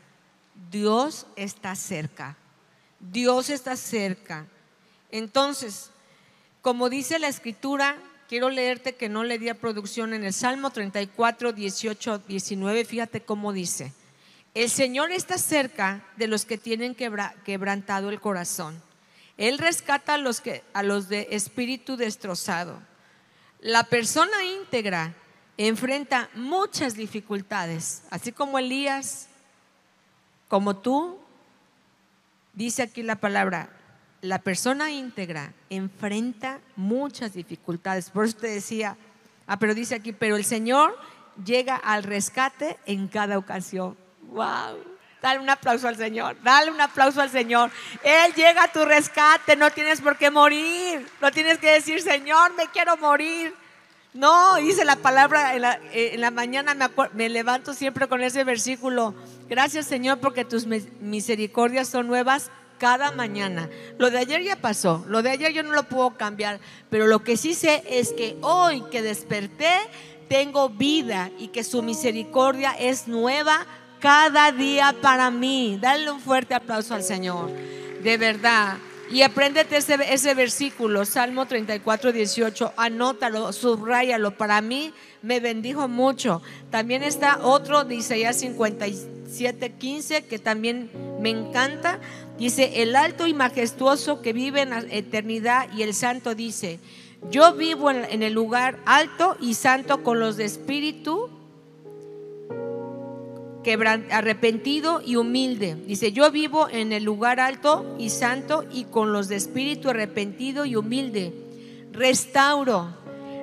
[0.68, 2.36] Dios está cerca.
[2.98, 4.46] Dios está cerca.
[5.12, 5.92] Entonces,
[6.68, 7.96] como dice la escritura,
[8.28, 12.84] quiero leerte que no le di a producción en el Salmo 34, 18, 19.
[12.84, 13.94] Fíjate cómo dice.
[14.52, 18.82] El Señor está cerca de los que tienen quebrantado el corazón.
[19.38, 22.78] Él rescata a los, que, a los de espíritu destrozado.
[23.60, 25.14] La persona íntegra
[25.56, 29.28] enfrenta muchas dificultades, así como Elías,
[30.48, 31.18] como tú,
[32.52, 33.70] dice aquí la palabra,
[34.20, 38.10] la persona íntegra enfrenta muchas dificultades.
[38.10, 38.96] Por eso te decía,
[39.46, 40.98] ah, pero dice aquí, pero el Señor
[41.44, 43.96] llega al rescate en cada ocasión.
[44.22, 44.98] ¡Wow!
[45.20, 47.70] Dale un aplauso al Señor, dale un aplauso al Señor.
[48.04, 52.54] Él llega a tu rescate, no tienes por qué morir, no tienes que decir, Señor,
[52.54, 53.52] me quiero morir.
[54.14, 55.80] No, dice la palabra en la,
[56.16, 59.14] la mañana, me, me, levanto siempre con ese versículo.
[59.48, 63.68] Gracias Señor porque tus misericordias son nuevas cada mañana.
[63.98, 66.60] Lo de ayer ya pasó, lo de ayer yo no lo puedo cambiar,
[66.90, 69.72] pero lo que sí sé es que hoy que desperté
[70.28, 73.66] tengo vida y que su misericordia es nueva
[74.00, 75.78] cada día para mí.
[75.80, 77.50] Dale un fuerte aplauso al Señor,
[78.02, 78.76] de verdad.
[79.10, 84.36] Y apréndete ese, ese, versículo, Salmo 34, 18, anótalo, subráyalo.
[84.36, 84.92] Para mí
[85.22, 86.42] me bendijo mucho.
[86.70, 90.90] También está otro de Isaías 57, 15, que también
[91.20, 92.00] me encanta.
[92.36, 96.78] Dice, el alto y majestuoso que vive en la eternidad y el santo dice,
[97.30, 101.30] yo vivo en el lugar alto y santo con los de espíritu
[104.10, 105.76] arrepentido y humilde.
[105.86, 110.64] Dice, yo vivo en el lugar alto y santo y con los de espíritu arrepentido
[110.64, 111.32] y humilde.
[111.92, 112.88] Restauro,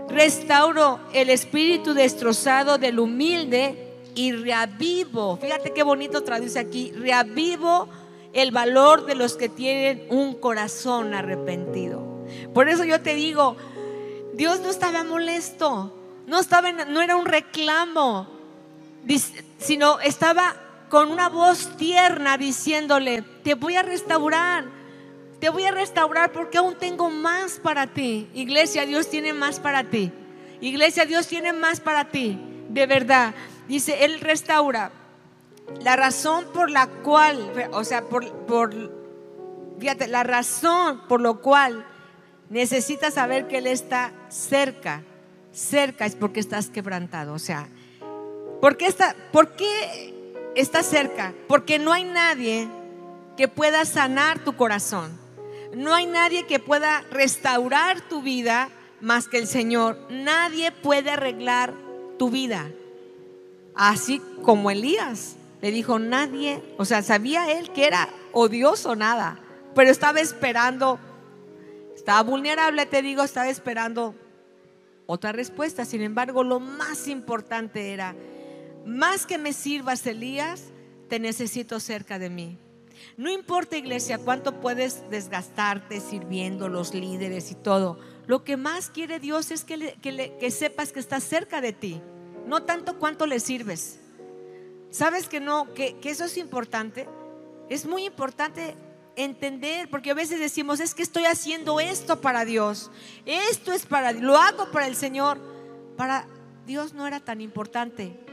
[0.10, 5.38] restauro el espíritu destrozado del humilde y reavivo.
[5.38, 7.88] Fíjate qué bonito traduce aquí, reavivo
[8.34, 12.26] el valor de los que tienen un corazón arrepentido.
[12.54, 13.56] Por eso yo te digo,
[14.34, 15.94] Dios no estaba molesto,
[16.28, 18.28] no, estaba no era un reclamo,
[19.58, 20.56] sino estaba
[20.90, 24.66] con una voz tierna diciéndole, te voy a restaurar,
[25.40, 28.30] te voy a restaurar porque aún tengo más para ti.
[28.34, 30.12] Iglesia, Dios tiene más para ti.
[30.62, 32.40] Iglesia, Dios tiene más para ti,
[32.70, 33.34] de verdad.
[33.68, 34.92] Dice, Él restaura.
[35.82, 38.94] La razón por la cual, o sea, por, por
[39.80, 41.86] fíjate, la razón por lo cual
[42.50, 45.04] necesitas saber que Él está cerca,
[45.52, 47.34] cerca es porque estás quebrantado.
[47.34, 47.68] O sea,
[48.62, 50.14] ¿Por qué, está, ¿Por qué
[50.56, 51.34] está cerca?
[51.48, 52.68] Porque no hay nadie
[53.38, 55.18] que pueda sanar tu corazón.
[55.76, 58.70] No hay nadie que pueda restaurar tu vida
[59.02, 60.00] más que el Señor.
[60.10, 61.74] Nadie puede arreglar
[62.18, 62.72] tu vida.
[63.76, 69.40] Así como Elías le dijo, nadie, o sea, sabía él que era odioso nada,
[69.74, 71.00] pero estaba esperando,
[71.96, 74.16] estaba vulnerable, te digo, estaba esperando
[75.08, 75.84] otra respuesta.
[75.84, 78.16] Sin embargo, lo más importante era
[78.86, 80.66] más que me sirvas, Elías,
[81.10, 82.58] te necesito cerca de mí.
[83.18, 88.00] No importa, iglesia, cuánto puedes desgastarte sirviendo los líderes y todo.
[88.28, 92.02] Lo que más quiere Dios es que, sepas que estás cerca de ti,
[92.48, 94.00] no tanto cuánto le sirves.
[94.92, 95.74] ¿Sabes que no?
[95.74, 97.08] Que, que eso es importante.
[97.70, 98.76] Es muy importante
[99.16, 102.92] entender, porque a veces decimos, es que estoy haciendo esto para Dios,
[103.26, 105.40] esto es para, lo hago para el Señor.
[105.98, 106.28] Para
[106.66, 108.25] Dios no era tan importante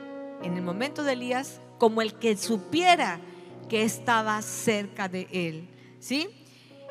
[0.43, 3.21] en el momento de Elías como el que supiera
[3.69, 5.69] que estaba cerca de él.
[5.99, 6.29] ¿Sí?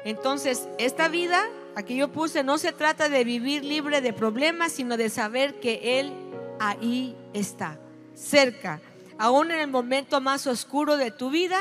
[0.03, 1.43] Entonces, esta vida,
[1.75, 5.99] aquí yo puse, no se trata de vivir libre de problemas, sino de saber que
[5.99, 6.11] Él
[6.59, 7.79] ahí está,
[8.15, 8.81] cerca.
[9.17, 11.59] Aún en el momento más oscuro de tu vida,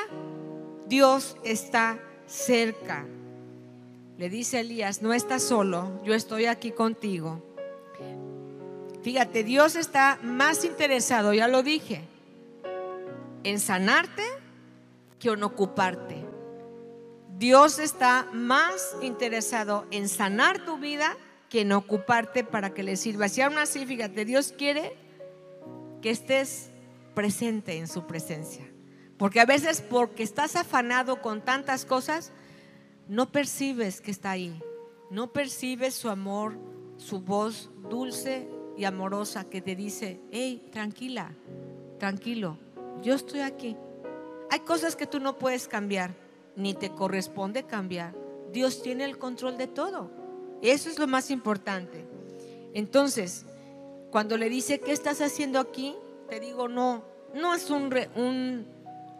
[0.86, 3.04] Dios está cerca.
[4.16, 7.42] Le dice Elías, no estás solo, yo estoy aquí contigo.
[9.02, 12.02] Fíjate, Dios está más interesado, ya lo dije,
[13.44, 14.24] en sanarte
[15.18, 16.26] que en ocuparte.
[17.38, 21.16] Dios está más interesado en sanar tu vida
[21.48, 23.28] que en ocuparte para que le sirva.
[23.28, 24.94] Si aún así, fíjate, Dios quiere
[26.02, 26.70] que estés
[27.14, 28.70] presente en su presencia.
[29.16, 32.32] Porque a veces porque estás afanado con tantas cosas,
[33.08, 34.62] no percibes que está ahí.
[35.10, 36.58] No percibes su amor,
[36.98, 38.48] su voz dulce,
[38.84, 41.32] amorosa que te dice, hey, tranquila,
[41.98, 42.56] tranquilo,
[43.02, 43.76] yo estoy aquí.
[44.50, 46.14] Hay cosas que tú no puedes cambiar,
[46.56, 48.14] ni te corresponde cambiar.
[48.52, 50.10] Dios tiene el control de todo.
[50.62, 52.04] Eso es lo más importante.
[52.74, 53.46] Entonces,
[54.10, 55.94] cuando le dice, ¿qué estás haciendo aquí?
[56.28, 57.04] Te digo, no,
[57.34, 58.66] no es un, un,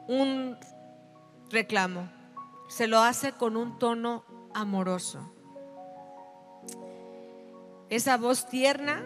[0.08, 0.56] un
[1.50, 2.10] reclamo.
[2.68, 5.20] Se lo hace con un tono amoroso.
[7.88, 9.04] Esa voz tierna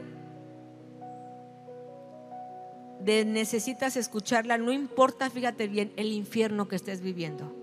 [3.05, 7.55] necesitas escucharla, no importa, fíjate bien, el infierno que estés viviendo.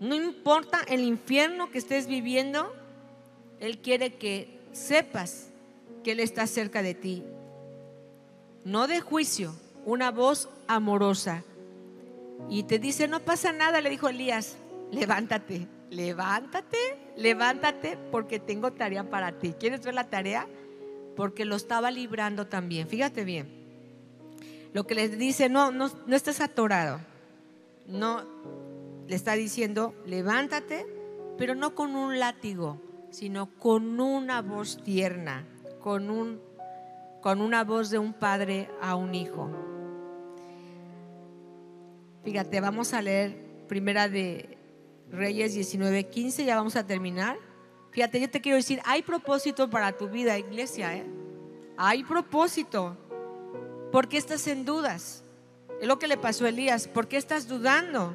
[0.00, 2.74] No importa el infierno que estés viviendo,
[3.60, 5.50] Él quiere que sepas
[6.02, 7.22] que Él está cerca de ti.
[8.64, 9.54] No de juicio,
[9.84, 11.44] una voz amorosa.
[12.50, 14.56] Y te dice, no pasa nada, le dijo Elías,
[14.90, 16.76] levántate, levántate,
[17.16, 19.54] levántate porque tengo tarea para ti.
[19.58, 20.46] ¿Quieres ver la tarea?
[21.16, 22.88] Porque lo estaba librando también.
[22.88, 23.65] Fíjate bien.
[24.76, 27.00] Lo que les dice, no, no, no estés atorado.
[27.86, 28.22] No,
[29.08, 30.86] le está diciendo, levántate,
[31.38, 32.78] pero no con un látigo,
[33.10, 35.46] sino con una voz tierna,
[35.80, 36.42] con, un,
[37.22, 39.50] con una voz de un padre a un hijo.
[42.22, 43.34] Fíjate, vamos a leer
[43.68, 44.58] primera de
[45.10, 47.38] Reyes 19, 15, ya vamos a terminar.
[47.92, 51.06] Fíjate, yo te quiero decir, hay propósito para tu vida, iglesia, ¿eh?
[51.78, 52.98] Hay propósito.
[53.92, 55.22] ¿Por qué estás en dudas?
[55.80, 56.88] Es lo que le pasó a Elías.
[56.88, 58.14] ¿Por qué estás dudando?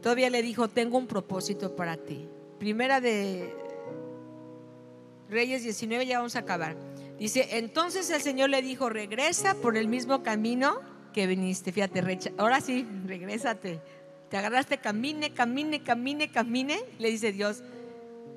[0.00, 2.28] Todavía le dijo, tengo un propósito para ti.
[2.58, 3.54] Primera de
[5.28, 6.76] Reyes 19, ya vamos a acabar.
[7.18, 10.80] Dice, entonces el Señor le dijo, regresa por el mismo camino
[11.12, 11.70] que viniste.
[11.70, 12.02] Fíjate,
[12.36, 13.80] ahora sí, regrésate.
[14.28, 16.80] Te agarraste, camine, camine, camine, camine.
[16.98, 17.62] Le dice Dios,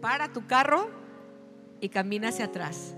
[0.02, 0.90] para tu carro
[1.82, 2.96] y camina hacia atrás.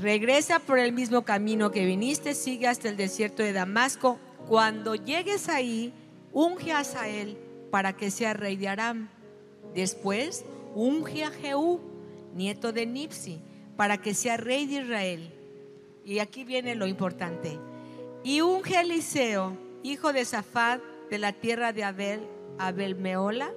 [0.00, 4.18] Regresa por el mismo camino que viniste, sigue hasta el desierto de Damasco.
[4.46, 5.92] Cuando llegues ahí,
[6.32, 7.36] unge a Sael
[7.72, 9.08] para que sea rey de Aram.
[9.74, 10.44] Después,
[10.76, 11.80] unge a Jehú,
[12.32, 13.40] nieto de Nipsi,
[13.76, 15.34] para que sea rey de Israel.
[16.04, 17.58] Y aquí viene lo importante.
[18.22, 20.80] Y unge a Eliseo, hijo de Safat,
[21.10, 22.20] de la tierra de Abel,
[22.58, 23.50] Abel Meola,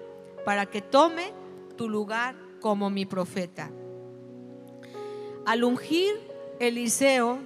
[0.44, 1.34] para que tome
[1.78, 3.70] tu lugar como mi profeta.
[5.46, 6.31] Al ungir
[6.62, 7.40] Eliseo,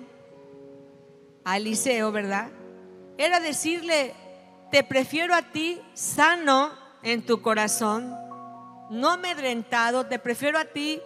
[1.46, 2.50] a Eliseo, ¿verdad?
[3.18, 4.14] Era decirle,
[4.72, 8.14] te prefiero a ti sano en tu corazón,
[8.90, 11.02] no amedrentado, te prefiero a ti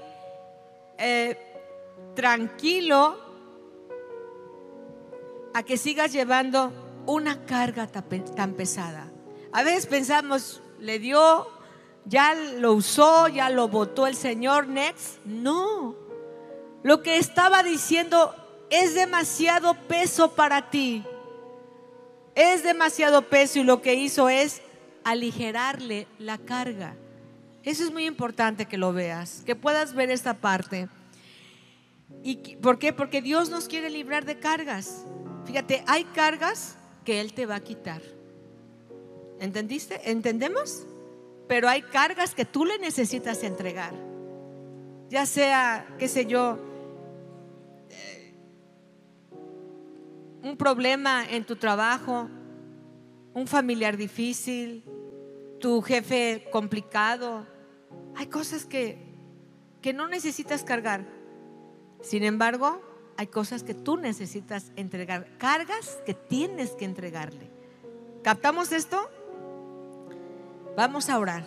[0.97, 1.38] eh,
[2.16, 3.20] tranquilo,
[5.53, 6.74] a que sigas llevando
[7.05, 9.12] una carga tan pesada.
[9.51, 11.47] A veces pensamos, le dio,
[12.05, 15.24] ya lo usó, ya lo votó el Señor, next.
[15.26, 15.95] No,
[16.84, 18.36] lo que estaba diciendo
[18.69, 21.03] es demasiado peso para ti
[22.39, 24.61] es demasiado peso y lo que hizo es
[25.03, 26.95] aligerarle la carga.
[27.63, 30.88] Eso es muy importante que lo veas, que puedas ver esta parte.
[32.23, 32.93] ¿Y por qué?
[32.93, 35.03] Porque Dios nos quiere librar de cargas.
[35.45, 38.01] Fíjate, hay cargas que Él te va a quitar.
[39.41, 40.09] ¿Entendiste?
[40.09, 40.86] ¿Entendemos?
[41.49, 43.93] Pero hay cargas que tú le necesitas entregar.
[45.09, 46.57] Ya sea, qué sé yo,
[50.44, 52.30] un problema en tu trabajo,
[53.34, 54.84] un familiar difícil,
[55.60, 57.46] tu jefe complicado.
[58.16, 58.98] Hay cosas que,
[59.82, 61.06] que no necesitas cargar.
[62.02, 62.82] Sin embargo,
[63.18, 67.52] hay cosas que tú necesitas entregar, cargas que tienes que entregarle.
[68.24, 69.10] ¿Captamos esto?
[70.78, 71.46] Vamos a orar.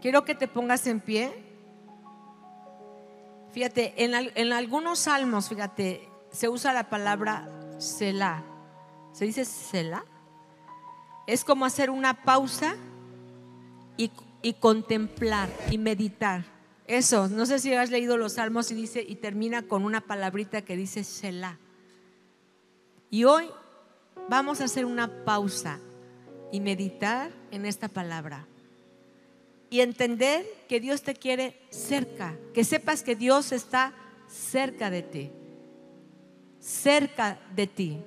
[0.00, 1.32] Quiero que te pongas en pie.
[3.52, 8.42] Fíjate, en, en algunos salmos, fíjate, se usa la palabra Selah.
[9.12, 10.04] ¿Se dice Selah?
[11.26, 12.76] Es como hacer una pausa
[13.96, 14.10] y,
[14.60, 16.44] contemplar y meditar.
[16.86, 20.62] Eso, no sé si has leído los salmos y dice y termina con una palabrita
[20.62, 21.58] que dice Selah.
[23.10, 23.50] Y hoy
[24.28, 25.80] vamos a hacer una pausa
[26.50, 28.46] y meditar en esta palabra.
[29.70, 33.92] Y entender que Dios te quiere cerca, que sepas que Dios está
[34.26, 35.30] cerca de ti
[36.60, 37.98] cerca de ti.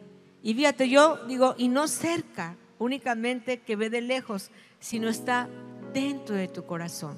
[0.44, 4.50] Y fíjate, yo digo, y no cerca únicamente que ve de lejos,
[4.80, 5.50] sino está
[5.94, 7.18] dentro de tu corazón.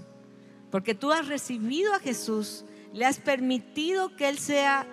[0.72, 4.88] Porque tú has recibido a Jesús, le has permitido que Él sea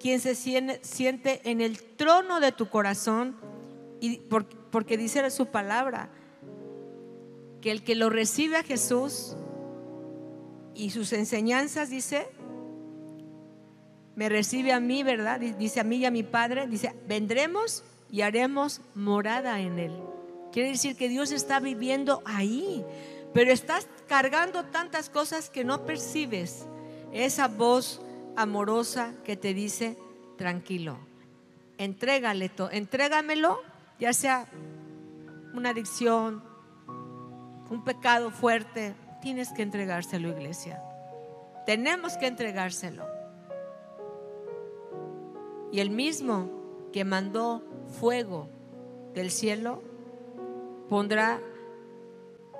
[0.00, 3.36] quien se siente en el trono de tu corazón,
[4.00, 4.18] y
[4.70, 6.10] porque dice su palabra,
[7.60, 9.36] que el que lo recibe a Jesús
[10.74, 12.28] y sus enseñanzas, dice,
[14.16, 15.38] me recibe a mí, ¿verdad?
[15.38, 19.92] Dice a mí y a mi Padre, dice, vendremos y haremos morada en Él.
[20.52, 22.82] Quiere decir que Dios está viviendo ahí,
[23.34, 26.66] pero estás cargando tantas cosas que no percibes
[27.12, 28.00] esa voz
[28.36, 29.98] amorosa que te dice,
[30.38, 30.98] tranquilo,
[31.76, 33.60] entrégale todo, entrégamelo,
[34.00, 34.46] ya sea
[35.52, 36.42] una adicción,
[37.68, 40.82] un pecado fuerte, tienes que entregárselo, iglesia.
[41.66, 43.15] Tenemos que entregárselo.
[45.72, 46.50] Y el mismo
[46.92, 47.62] que mandó
[48.00, 48.48] fuego
[49.14, 49.82] del cielo
[50.88, 51.40] pondrá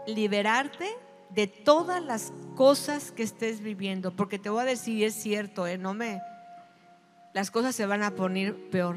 [0.07, 0.87] liberarte
[1.31, 5.79] de todas las cosas que estés viviendo, porque te voy a decir, es cierto, ¿eh?
[5.79, 6.21] no me,
[7.35, 8.97] las cosas se van a poner peor.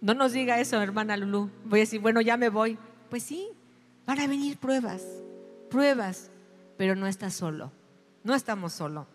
[0.00, 1.50] No nos diga eso, hermana Lulu.
[1.64, 2.78] Voy a decir, bueno, ya me voy.
[3.08, 3.48] Pues sí,
[4.06, 5.02] van a venir pruebas,
[5.70, 6.30] pruebas,
[6.76, 7.72] pero no estás solo,
[8.24, 9.06] no estamos solo.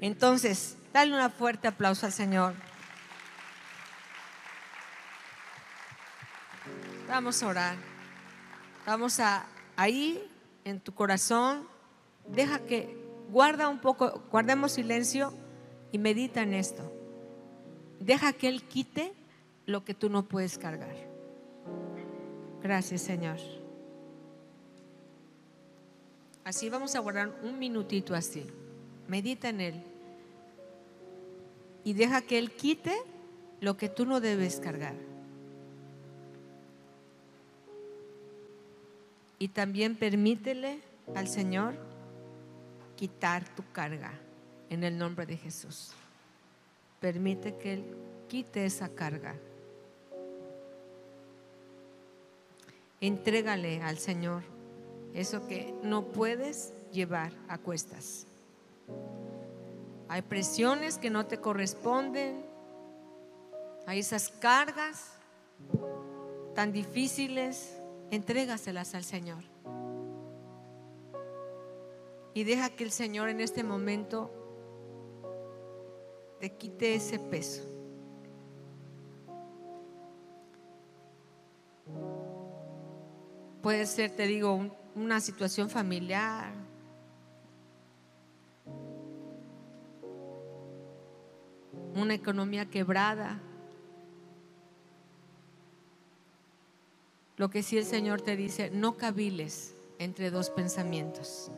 [0.00, 2.54] Entonces, dale un fuerte aplauso al Señor.
[7.06, 7.76] Vamos a orar.
[8.86, 9.44] Vamos a
[9.76, 10.26] ahí
[10.64, 11.68] en tu corazón,
[12.26, 12.96] deja que
[13.30, 15.34] guarda un poco, guardemos silencio
[15.92, 16.90] y medita en esto.
[18.00, 19.12] Deja que Él quite
[19.66, 20.96] lo que tú no puedes cargar.
[22.62, 23.36] Gracias, Señor.
[26.42, 28.46] Así vamos a guardar un minutito así.
[29.08, 29.95] Medita en Él.
[31.86, 32.92] Y deja que Él quite
[33.60, 34.96] lo que tú no debes cargar.
[39.38, 40.80] Y también permítele
[41.14, 41.74] al Señor
[42.96, 44.12] quitar tu carga
[44.68, 45.92] en el nombre de Jesús.
[46.98, 47.84] Permite que Él
[48.26, 49.36] quite esa carga.
[53.00, 54.42] Entrégale al Señor
[55.14, 58.26] eso que no puedes llevar a cuestas.
[60.08, 62.44] Hay presiones que no te corresponden.
[63.86, 65.18] Hay esas cargas
[66.54, 67.78] tan difíciles
[68.10, 69.44] entrégaselas al Señor.
[72.34, 74.30] Y deja que el Señor en este momento
[76.38, 77.62] te quite ese peso.
[83.62, 86.65] Puede ser, te digo, una situación familiar.
[91.96, 93.40] Una economía quebrada.
[97.36, 101.50] Lo que sí el Señor te dice, no caviles entre dos pensamientos.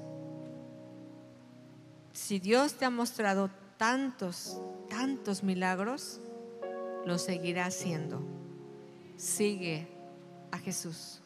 [2.12, 6.20] Si Dios te ha mostrado tantos, tantos milagros,
[7.05, 8.20] lo seguirá haciendo.
[9.16, 9.89] Sigue
[10.51, 11.20] a Jesús.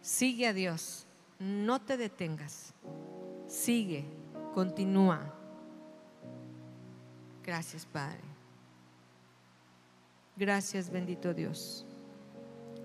[0.00, 1.06] Sigue a Dios.
[1.38, 2.74] No te detengas.
[3.46, 4.04] Sigue.
[4.54, 5.37] Continúa.
[7.48, 8.20] Gracias, Padre.
[10.36, 11.86] Gracias, bendito Dios.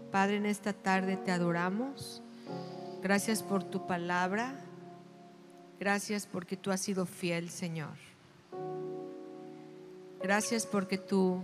[0.09, 2.21] Padre, en esta tarde te adoramos.
[3.01, 4.55] Gracias por tu palabra.
[5.81, 7.91] Gracias porque tú has sido fiel, Señor.
[10.21, 11.43] Gracias porque tu,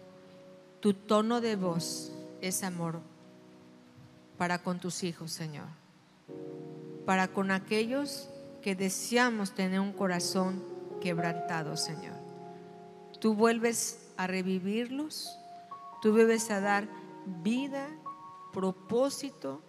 [0.79, 3.01] tu tono de voz es amor
[4.37, 5.67] para con tus hijos, Señor.
[7.05, 8.29] Para con aquellos
[8.61, 10.63] que deseamos tener un corazón
[11.01, 12.18] quebrantado, Señor.
[13.19, 15.37] Tú vuelves a revivirlos,
[16.01, 16.87] tú vuelves a dar
[17.25, 17.87] vida
[18.53, 19.61] propósito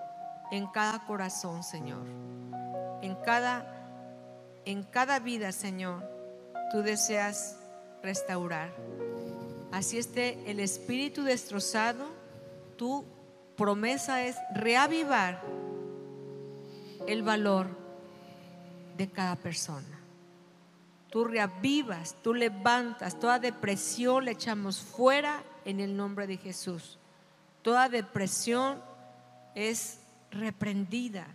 [0.51, 2.07] en cada corazón, Señor.
[3.03, 3.81] En cada
[4.65, 6.03] en cada vida, Señor,
[6.71, 7.59] tú deseas
[8.03, 8.75] restaurar.
[9.73, 12.07] Así esté el espíritu destrozado,
[12.77, 13.05] tu
[13.57, 15.43] promesa es reavivar
[17.07, 17.69] el valor
[18.97, 20.00] de cada persona.
[21.11, 26.99] Tú reavivas, tú levantas, toda depresión le echamos fuera en el nombre de Jesús.
[27.63, 28.81] Toda depresión
[29.55, 29.99] es
[30.31, 31.27] reprendida,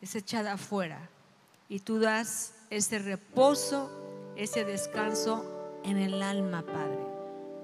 [0.00, 1.08] es echada afuera.
[1.68, 3.90] Y tú das ese reposo,
[4.36, 6.98] ese descanso en el alma, Padre.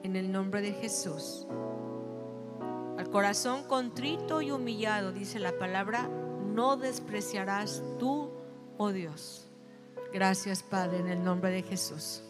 [0.02, 1.46] En el nombre de Jesús.
[2.96, 6.08] Al corazón contrito y humillado, dice la palabra,
[6.54, 8.30] no despreciarás tú,
[8.76, 9.47] oh Dios.
[10.12, 12.22] Gracias, Padre, en el nombre de Jesús.